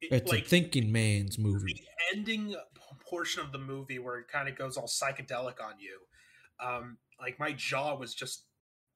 [0.00, 1.84] it- it's like a thinking man's the movie.
[2.14, 2.54] ending
[3.00, 6.00] portion of the movie where it kind of goes all psychedelic on you
[6.60, 8.46] um like my jaw was just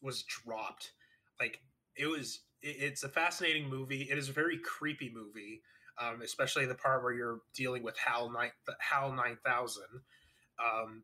[0.00, 0.92] was dropped
[1.40, 1.60] like
[1.96, 5.62] it was it's a fascinating movie it is a very creepy movie
[6.00, 8.50] um especially the part where you're dealing with hal nine
[8.80, 9.84] hal 9000
[10.58, 11.02] um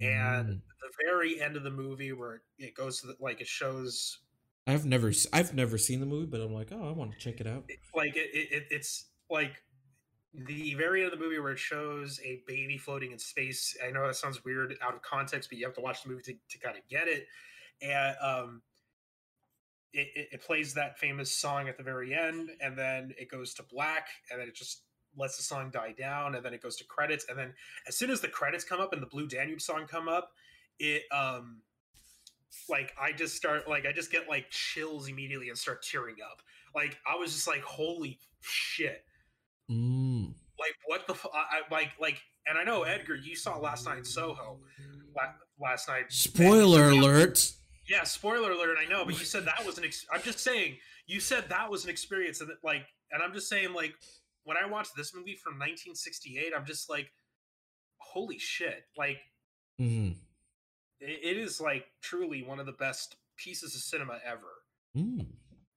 [0.00, 0.62] and Mm.
[0.80, 4.18] the very end of the movie where it goes to the, like it shows
[4.66, 7.40] I've never I've never seen the movie, but I'm like, oh, I want to check
[7.40, 7.64] it out.
[7.94, 9.62] like it, it, it- it's like
[10.34, 13.76] the very end of the movie where it shows a baby floating in space.
[13.84, 16.22] I know that sounds weird out of context, but you have to watch the movie
[16.22, 17.26] to, to kind of get it.
[17.82, 18.62] And um,
[19.92, 23.62] it, it, plays that famous song at the very end, and then it goes to
[23.62, 24.82] black, and then it just
[25.16, 27.52] lets the song die down, and then it goes to credits, and then
[27.86, 30.32] as soon as the credits come up and the Blue Danube song come up,
[30.78, 31.60] it um
[32.68, 36.40] like I just start like I just get like chills immediately and start tearing up.
[36.74, 39.04] Like I was just like, holy shit!
[39.70, 40.34] Mm.
[40.58, 43.86] Like what the fu- I, I like like, and I know Edgar, you saw last
[43.86, 44.60] night in Soho,
[45.14, 46.04] la- last night.
[46.08, 47.52] Spoiler alert!
[47.92, 48.78] Yeah, spoiler alert.
[48.80, 49.84] I know, but you said that was an.
[49.84, 53.34] Ex- I'm just saying, you said that was an experience, and that, like, and I'm
[53.34, 53.94] just saying, like,
[54.44, 57.12] when I watched this movie from 1968, I'm just like,
[57.98, 58.84] holy shit!
[58.96, 59.18] Like,
[59.78, 60.14] Mm.
[61.00, 64.62] it, it is like truly one of the best pieces of cinema ever.
[64.96, 65.26] Mm.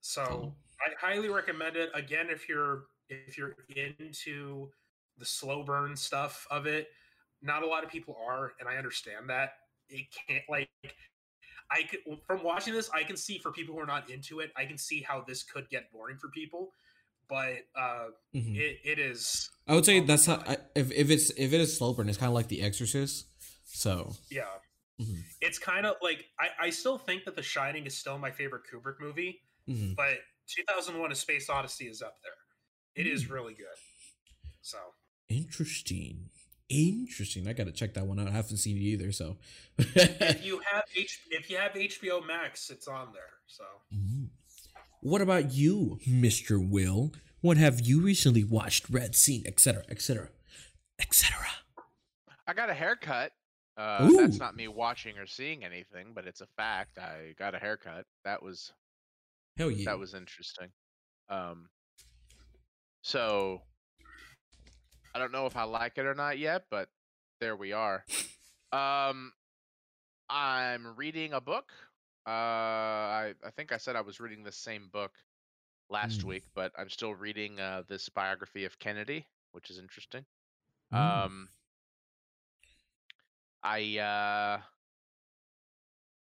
[0.00, 1.90] So I highly recommend it.
[1.94, 4.70] Again, if you're if you're into
[5.18, 6.88] the slow burn stuff of it,
[7.42, 9.50] not a lot of people are, and I understand that.
[9.90, 10.70] It can't like
[11.70, 14.52] I could from watching this, I can see for people who are not into it,
[14.56, 16.72] I can see how this could get boring for people.
[17.28, 18.56] But uh Mhm.
[18.56, 21.76] it, it is I would say that's how, I, if if it's if it is
[21.76, 23.26] slow burn, it's kind of like The Exorcist.
[23.64, 24.44] So yeah.
[25.00, 25.22] Mhm.
[25.40, 28.62] It's kind of like I, I still think that The Shining is still my favorite
[28.72, 29.94] Kubrick movie, mhm.
[29.96, 32.32] but 2001: A Space Odyssey is up there.
[32.94, 33.30] It is Mm.
[33.30, 33.66] really good.
[34.62, 34.78] So
[35.28, 36.30] interesting,
[36.68, 37.48] interesting.
[37.48, 38.28] I gotta check that one out.
[38.28, 39.12] I haven't seen it either.
[39.12, 39.36] So
[39.78, 43.22] if you have H, if you have HBO Max, it's on there.
[43.46, 43.64] So
[43.94, 44.28] Mm.
[45.00, 47.12] What about you, Mister Will?
[47.40, 50.30] What have you recently watched, read, seen, etc., etc.,
[50.98, 51.46] etc.?
[52.46, 53.32] I got a haircut.
[53.76, 56.98] Uh, that's not me watching or seeing anything, but it's a fact.
[56.98, 58.06] I got a haircut.
[58.24, 58.72] That was
[59.58, 59.84] Hell yeah!
[59.84, 60.68] that was interesting.
[61.28, 61.68] Um,
[63.02, 63.62] so
[65.16, 66.90] I don't know if I like it or not yet, but
[67.40, 68.04] there we are.
[68.70, 69.32] Um,
[70.28, 71.72] I'm reading a book.
[72.26, 75.12] Uh, I I think I said I was reading the same book
[75.88, 76.24] last Mm.
[76.24, 80.26] week, but I'm still reading uh, this biography of Kennedy, which is interesting.
[80.92, 81.24] Mm.
[81.24, 81.48] Um,
[83.62, 84.62] I uh,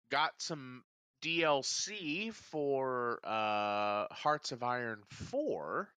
[0.10, 0.86] got some
[1.22, 5.90] DLC for uh, Hearts of Iron 4,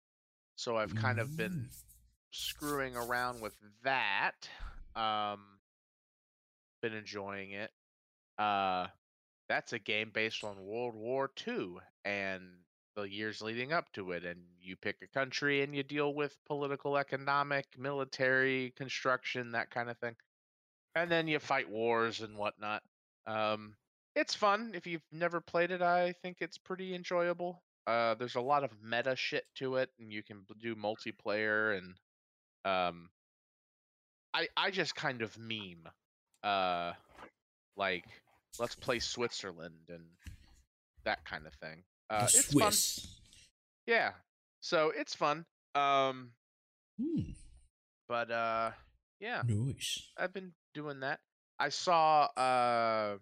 [0.57, 1.69] so I've kind of been
[2.33, 3.55] screwing around with
[3.85, 4.49] that.
[4.97, 5.41] Um,
[6.81, 7.71] been enjoying it.
[8.39, 8.87] Uh,
[9.49, 12.43] that's a game based on World War II and
[12.97, 16.37] the years leading up to it, and you pick a country and you deal with
[16.47, 20.15] political, economic, military construction, that kind of thing,
[20.95, 22.83] and then you fight wars and whatnot.
[23.27, 23.75] Um,
[24.15, 25.81] it's fun if you've never played it.
[25.81, 27.63] I think it's pretty enjoyable.
[27.87, 31.95] Uh, there's a lot of meta shit to it, and you can do multiplayer and
[32.65, 33.09] um,
[34.35, 35.89] I I just kind of meme.
[36.43, 36.93] Uh,
[37.77, 38.05] like
[38.59, 40.05] let's play Switzerland and
[41.05, 41.83] that kind of thing.
[42.11, 42.73] Uh, it's fun.
[42.73, 43.07] Swiss.
[43.87, 44.13] Yeah.
[44.61, 45.45] So it's fun.
[45.75, 46.31] Um,
[47.01, 47.31] Hmm,
[48.09, 48.71] but uh,
[49.19, 50.11] yeah, nice.
[50.19, 51.21] I've been doing that.
[51.59, 53.17] I saw uh,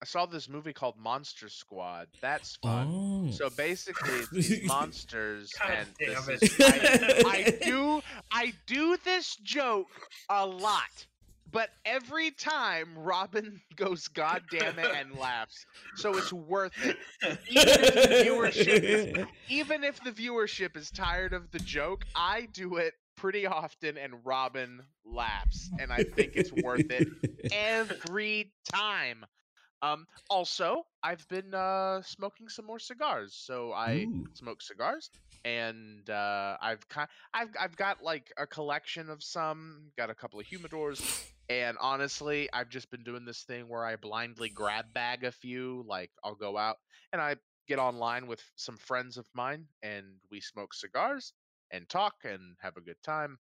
[0.00, 2.06] I saw this movie called Monster Squad.
[2.20, 2.88] That's fun.
[3.28, 3.30] Oh.
[3.32, 6.60] So basically, it's these monsters, God and damn this it.
[6.60, 9.88] is, I, I do I do this joke
[10.30, 11.06] a lot,
[11.50, 16.96] but every time Robin goes "God damn it" and laughs, so it's worth it.
[17.48, 22.46] Even if the viewership is, even if the viewership is tired of the joke, I
[22.52, 27.08] do it pretty often, and Robin laughs, and I think it's worth it
[27.52, 29.26] every time.
[29.82, 34.26] Um, also, I've been uh, smoking some more cigars, so I Ooh.
[34.34, 35.10] smoke cigars,
[35.44, 40.40] and uh, I've kind, I've I've got like a collection of some, got a couple
[40.40, 41.04] of humidors,
[41.48, 45.84] and honestly, I've just been doing this thing where I blindly grab bag a few,
[45.86, 46.78] like I'll go out
[47.12, 47.36] and I
[47.68, 51.34] get online with some friends of mine, and we smoke cigars
[51.70, 53.38] and talk and have a good time,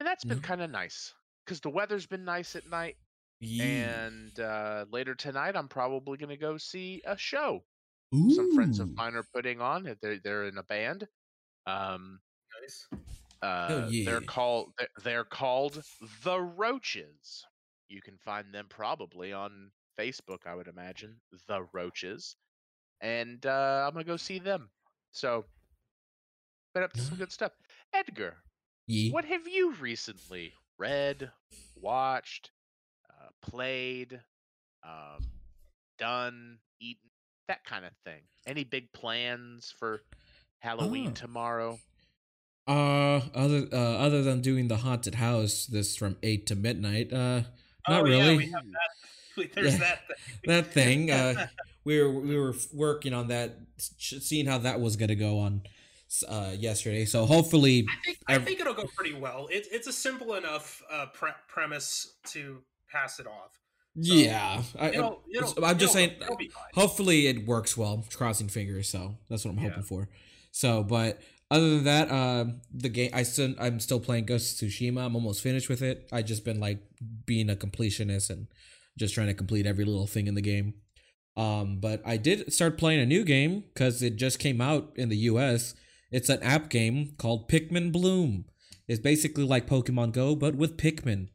[0.00, 0.42] and that's been Yeah.
[0.42, 1.14] kind of nice
[1.44, 2.96] because the weather's been nice at night.
[3.40, 3.64] Yeah.
[4.06, 7.62] And uh, later tonight, I'm probably going to go see a show.
[8.12, 9.94] Some friends of mine are putting on.
[10.00, 11.06] They're they're in a band.
[11.66, 12.20] Um,
[12.62, 12.86] nice.
[13.42, 14.06] uh, yeah.
[14.10, 15.82] they're called they're- they're called
[16.24, 17.44] the Roaches.
[17.90, 19.70] You can find them probably on
[20.00, 21.20] Facebook, I would imagine.
[21.48, 22.34] The Roaches,
[23.02, 24.70] and uh, I'm gonna go see them.
[25.10, 25.44] So,
[26.74, 27.52] been up to some good stuff.
[27.92, 28.36] Edgar,
[28.86, 29.12] Yeah.
[29.12, 31.30] what have you recently read,
[31.76, 32.50] watched,
[33.20, 34.20] uh, played,
[34.82, 35.26] um,
[35.98, 37.10] done, eaten,
[37.48, 38.20] that kind of thing?
[38.46, 40.00] Any big plans for
[40.60, 41.12] Halloween Oh.
[41.12, 41.78] tomorrow?
[42.66, 47.10] Uh, other uh, other than doing the haunted house, this from eight to midnight.
[47.12, 47.42] Uh,
[47.88, 48.20] not oh, really.
[48.32, 49.54] Yeah, we have that.
[49.54, 49.78] There's Yeah.
[49.78, 50.00] that.
[50.18, 50.26] Thing.
[50.46, 51.10] that thing.
[51.10, 51.46] Uh,
[51.84, 55.62] we were we were working on that, seeing how that was gonna go on
[56.28, 57.06] uh yesterday.
[57.06, 59.48] So hopefully, I think I think it'll go pretty well.
[59.50, 63.52] It's it's a simple enough uh, pre- premise to pass it off.
[64.00, 64.62] So, yeah.
[64.78, 66.10] I, It'll, it'll, I'm just it'll- saying.
[66.22, 66.64] it'll be fine.
[66.74, 68.04] Hopefully, it works well.
[68.14, 68.88] Crossing fingers.
[68.88, 69.70] So that's what I'm Yeah.
[69.70, 70.08] hoping for.
[70.52, 71.20] So, but
[71.50, 75.04] other than that, uh, the game I still I'm still playing Ghost of Tsushima.
[75.04, 76.08] I'm almost finished with it.
[76.12, 76.78] I just been like
[77.26, 78.46] being a completionist and
[78.98, 80.74] just trying to complete every little thing in the game.
[81.36, 85.08] Um, but I did start playing a new game because it just came out in
[85.08, 85.74] the U.S.
[86.10, 88.44] It's an app game called Pikmin Bloom.
[88.88, 91.28] It's basically like Pokemon Go, but with Pikmin.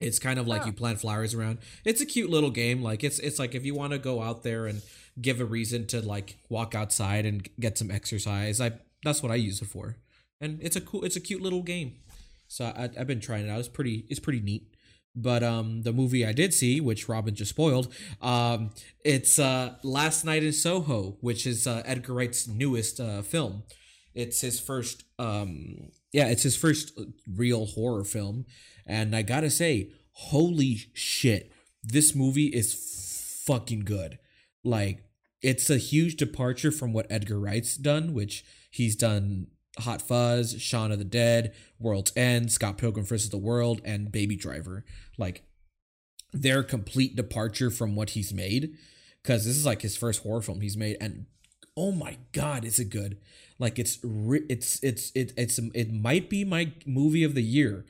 [0.00, 0.68] It's kind of like Huh.
[0.68, 1.58] you plant flowers around.
[1.84, 2.82] It's a cute little game.
[2.82, 4.82] Like it's it's like if you want to go out there and
[5.20, 8.60] give a reason to like walk outside and get some exercise.
[8.60, 8.72] I
[9.04, 9.96] that's what I use it for,
[10.40, 11.96] and it's a cool, it's a cute little game.
[12.48, 13.60] So I, I've been trying it out.
[13.60, 14.74] It's pretty, it's pretty neat.
[15.14, 18.70] But um, the movie I did see, which Robin just spoiled, um,
[19.04, 23.64] it's uh, Last Night in Soho, which is uh, Edgar Wright's newest uh, film.
[24.14, 26.98] It's his first, um, yeah, it's his first
[27.36, 28.46] real horror film,
[28.90, 31.52] and I gotta say, holy shit,
[31.82, 34.18] this movie is fucking good.
[34.64, 35.04] Like,
[35.42, 39.46] it's a huge departure from what Edgar Wright's done, which he's done
[39.78, 43.30] Hot Fuzz, Shaun of the Dead, World's End, Scott Pilgrim vs.
[43.30, 44.84] the World, and Baby Driver.
[45.16, 45.44] Like,
[46.32, 48.76] they're complete departure from what he's made.
[49.22, 51.26] Because this is like his first horror film he's made, and
[51.76, 53.18] oh my god, is it good?
[53.58, 57.84] Like it's it's it's it, it's it might be my movie of the year.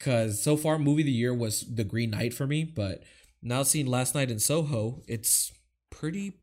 [0.00, 3.02] Cause so far, movie of the year was The Green Knight for me, but
[3.42, 5.52] now seeing Last Night in Soho, it's
[5.90, 6.38] pretty.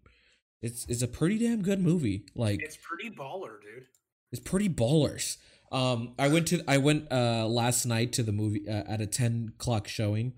[0.61, 2.25] It's it's a pretty damn good movie.
[2.35, 3.85] Like It's pretty baller, dude.
[4.31, 5.37] it's pretty ballers.
[5.71, 9.07] Um, I went to I went uh last night to the movie uh, at a
[9.07, 10.33] ten o'clock showing.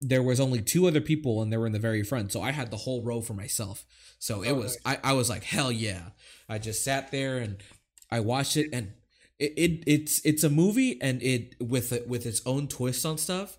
[0.00, 2.50] There was only two other people, and they were in the very front, so I
[2.52, 3.86] had the whole row for myself.
[4.18, 6.10] So it Oh, was I, I was like hell yeah.
[6.48, 7.62] I just sat there and
[8.10, 8.92] I watched it, and
[9.38, 13.18] it, it it's it's a movie, and it with it with its own twist on
[13.18, 13.58] stuff,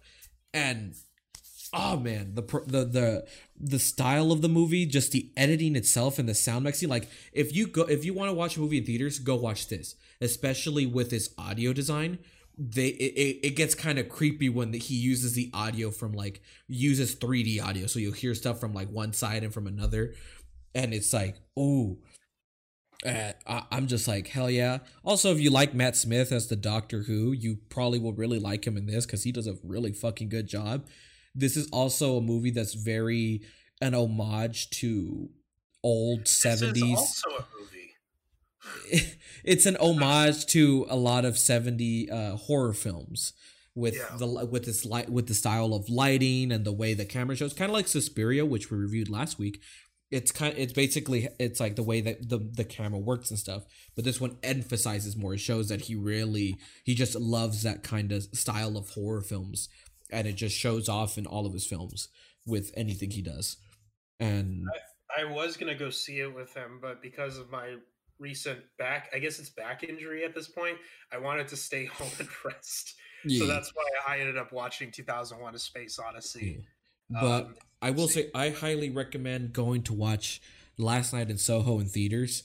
[0.53, 0.95] and
[1.73, 3.25] oh man the the the
[3.59, 7.53] the style of the movie just the editing itself and the sound mixing like if
[7.53, 10.85] you go if you want to watch a movie in theaters go watch this especially
[10.85, 12.19] with its audio design.
[12.57, 16.41] They it, it, gets kind of creepy when the, he uses the audio from like
[16.67, 20.13] uses 3d audio so you'll hear stuff from like one side and from another.
[20.73, 21.97] And it's like oh
[23.05, 24.79] uh, I, I'm just like hell yeah.
[25.03, 28.65] Also, if you like Matt Smith as the Doctor Who, you probably will really like
[28.67, 30.85] him in this because he does a really fucking good job.
[31.33, 33.41] This is also a movie that's very
[33.81, 35.29] an homage to
[35.83, 36.97] old This is seventies.
[36.97, 39.11] also a movie.
[39.43, 43.33] it's an homage to a lot of 70 uh, horror films
[43.75, 44.15] with Yeah.
[44.17, 47.53] the with this light with the style of lighting and the way the camera shows,
[47.53, 49.61] kind of like Suspiria, which we reviewed last week.
[50.15, 50.53] It's kind.
[50.57, 53.63] It's basically it's like the way that the the camera works and stuff.
[53.95, 55.33] But this one emphasizes more.
[55.33, 56.55] It shows that he really
[56.85, 59.67] he just loves that kind of style of horror films,
[60.09, 62.07] and it just shows off in all of his films
[62.45, 63.57] with anything he does.
[64.21, 64.63] And
[65.17, 67.75] I was gonna go see it with him, but because of my
[68.17, 70.77] recent back, I guess it's back injury at this point.
[71.11, 72.95] I wanted to stay home and rest,
[73.27, 76.63] so that's why I ended up watching 2001: A Space Odyssey.
[77.09, 77.55] But Um,
[77.85, 80.41] I will say I highly recommend going to watch
[80.75, 82.41] Last Night in Soho in theaters.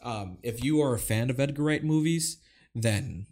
[0.00, 2.36] Um, if you are a fan of Edgar Wright movies,
[2.76, 3.26] then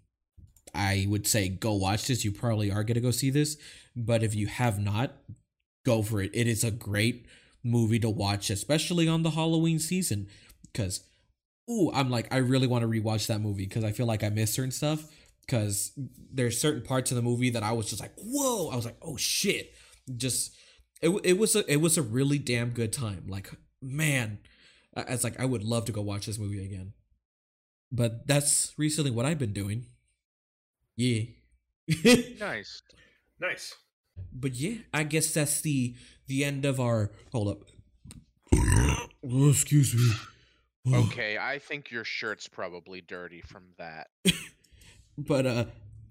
[0.74, 2.24] I would say go watch this.
[2.24, 3.58] You probably are going to go see this.
[3.94, 5.12] But if you have not,
[5.86, 6.32] go for it.
[6.34, 7.26] It is a great
[7.62, 10.26] movie to watch, especially on the Halloween season.
[10.62, 11.04] Because,
[11.70, 14.30] ooh, I'm like, I really want to rewatch that movie because I feel like I
[14.30, 15.04] missed certain stuff.
[15.42, 18.68] Because there's certain parts of the movie that I was just like, whoa!
[18.70, 19.74] I was like, oh shit!
[20.16, 20.56] Just
[21.02, 23.24] it, it was a it was a really damn good time.
[23.28, 23.50] Like
[23.82, 24.38] man,
[24.96, 26.92] I, I was like I would love to go watch this movie again.
[27.90, 29.86] But that's recently what I've been doing.
[30.96, 31.22] Yeah.
[32.38, 32.80] Nice.
[33.40, 33.74] nice.
[34.32, 35.94] but yeah, I guess that's the
[36.26, 37.64] the end of our hold up.
[38.54, 40.94] Oh, excuse me.
[40.96, 44.08] Okay, I think your shirt's probably dirty from that.
[45.18, 45.64] but uh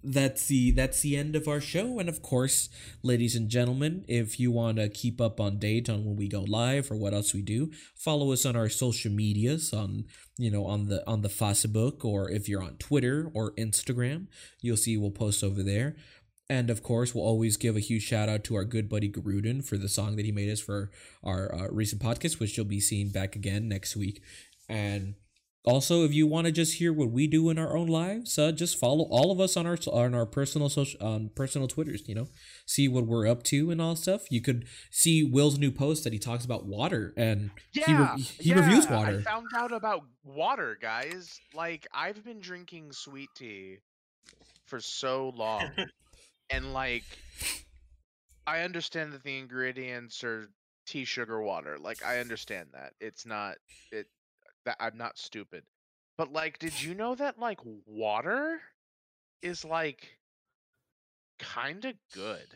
[0.03, 1.99] that's the that's the end of our show.
[1.99, 2.69] And of course
[3.03, 6.41] ladies and gentlemen if you want to keep up on date on when we go
[6.41, 10.05] live or what else we do follow us on our social medias on
[10.37, 14.27] you know on the on the facebook or if you're on twitter or instagram
[14.61, 15.95] you'll see we'll post over there.
[16.49, 19.63] And of course we'll always give a huge shout out to our good buddy Garruden
[19.63, 20.91] for the song that he made us for
[21.23, 24.21] our uh, recent podcast which you'll be seeing back again next week.
[24.67, 25.15] And
[25.63, 28.51] also, if you want to just hear what we do in our own lives, uh,
[28.51, 32.07] just follow all of us on our on our personal social on personal Twitters.
[32.07, 32.27] You know,
[32.65, 34.31] see what we're up to and all stuff.
[34.31, 38.15] You could see Will's new post that he talks about water and he, re- Yeah,
[38.17, 39.19] he reviews water.
[39.19, 41.39] I found out about water, guys.
[41.53, 43.77] Like I've been drinking sweet tea
[44.65, 45.69] for so long,
[46.49, 47.03] and like
[48.47, 50.49] I understand that the ingredients are
[50.87, 51.77] tea, sugar, water.
[51.79, 53.57] Like I understand that it's not
[53.91, 54.07] it.
[54.65, 55.63] That I'm not stupid,
[56.17, 58.61] but like, did you know that like water
[59.41, 60.17] is like
[61.39, 62.47] kind of good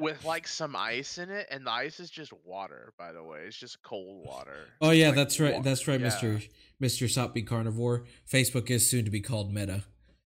[0.00, 2.92] with like some ice in it, and the ice is just water.
[2.98, 4.66] By the way, it's just cold water.
[4.80, 5.54] oh yeah, Like, that's right.
[5.54, 6.06] wa- That's right, yeah.
[6.06, 6.40] Mister
[6.80, 8.04] Mister Soppy Carnivore.
[8.30, 9.84] Facebook is soon to be called Meta.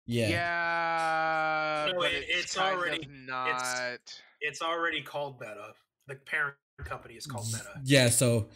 [0.06, 0.27] Yeah.
[0.30, 4.01] Yeah, No, but it- it's, it's already- not.
[4.41, 5.73] it's already called Meta.
[6.07, 7.80] The parent company is called Meta.
[7.85, 8.10] Yeah.
[8.10, 8.49] So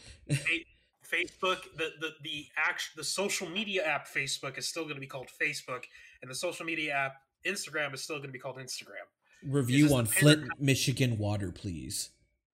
[1.13, 5.07] Facebook, the the the act, the social media app Facebook is still going to be
[5.07, 5.83] called Facebook,
[6.21, 7.15] and the social media app
[7.45, 9.05] Instagram is still going to be called Instagram.
[9.43, 10.65] review on Flint, company.
[10.65, 12.09] Michigan water, please.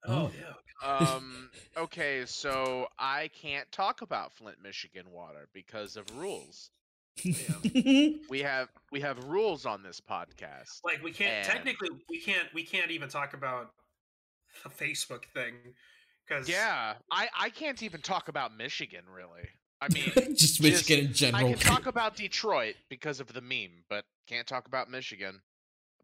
[0.06, 0.31] Oh, Oh.
[0.40, 0.53] yeah.
[0.81, 1.49] Um.
[1.76, 6.69] Okay, so I can't talk about Flint, Michigan water because of rules.
[8.30, 10.80] We have we have rules on this podcast.
[10.86, 13.72] Like we can't And- technically we can't we can't even talk about
[14.64, 15.56] the Facebook thing
[16.30, 19.47] because Yeah, I I can't even talk about Michigan really.
[19.81, 21.47] I mean, just Michigan in general.
[21.47, 25.41] I can talk about Detroit because of the meme, but can't talk about Michigan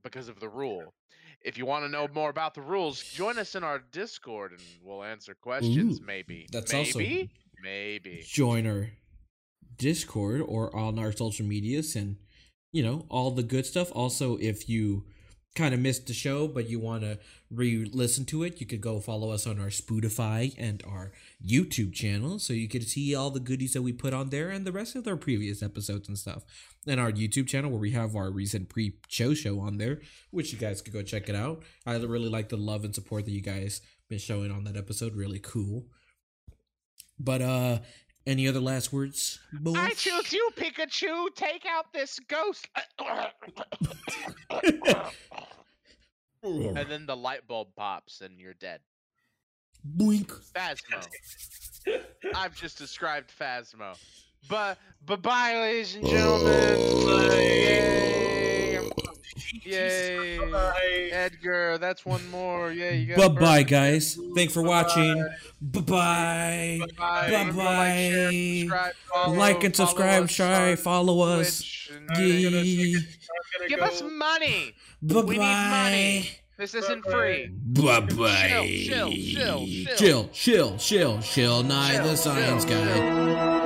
[0.03, 0.93] because of the rule.
[1.41, 4.61] If you want to know more about the rules, join us in our Discord and
[4.81, 5.99] we'll answer questions.
[5.99, 6.47] Ooh, maybe.
[6.52, 6.88] that's maybe.
[7.22, 7.30] also-
[7.64, 8.23] Maybe.
[8.27, 8.91] join our
[9.77, 12.18] Discord or on our social medias and
[12.72, 13.91] you know all the good stuff.
[13.93, 15.06] Also, if you
[15.56, 17.18] kind of missed the show but you want to
[17.49, 21.11] re-listen to it, you could go follow us on our Spotify and our
[21.45, 24.65] YouTube channel, so you could see all the goodies that we put on there and
[24.65, 26.44] the rest of our previous episodes and stuff.
[26.88, 30.02] And our YouTube channel where we have our recent pre-show show on there,
[30.32, 31.64] which you guys could go check it out.
[31.86, 35.15] I really like the love and support that you guys been showing on that episode.
[35.15, 35.86] Really cool.
[37.18, 37.80] But uh
[38.27, 39.39] any other last words?
[39.53, 39.76] boys?
[39.77, 41.34] I choose you, Pikachu.
[41.35, 42.68] Take out this ghost.
[46.43, 48.80] and then the light bulb pops and you're dead.
[49.97, 50.31] Boink.
[50.53, 51.06] Phasmo.
[52.35, 53.95] I've just described Phasmo.
[54.49, 56.80] But bye bye, ladies and gentlemen.
[57.30, 58.34] Yay.
[59.64, 60.38] Yay.
[60.52, 61.10] Bye.
[61.11, 62.72] Edgar, that's one more.
[62.72, 63.69] Yeah, you got Bye bye, perfect.
[63.69, 64.19] guys.
[64.36, 65.18] Thanks for watching.
[65.61, 66.80] Bye bye.
[66.80, 66.88] Bye.
[66.98, 68.60] Bye Remember, like, share, bye.
[68.60, 71.57] subscribe, follow, Like and subscribe, us try, on follow us.
[71.60, 72.95] Twitch and- Alright, Yee.
[72.98, 73.03] I'm
[73.60, 74.73] gonna Give us money.
[75.02, 76.30] Bye We need money.
[76.57, 77.48] This isn't free.
[77.52, 78.84] Bye bye.
[78.88, 81.64] Chill, chill, chill, chill, chill, chill, chill.
[81.64, 83.61] Nye, Chill, the science chill, guy.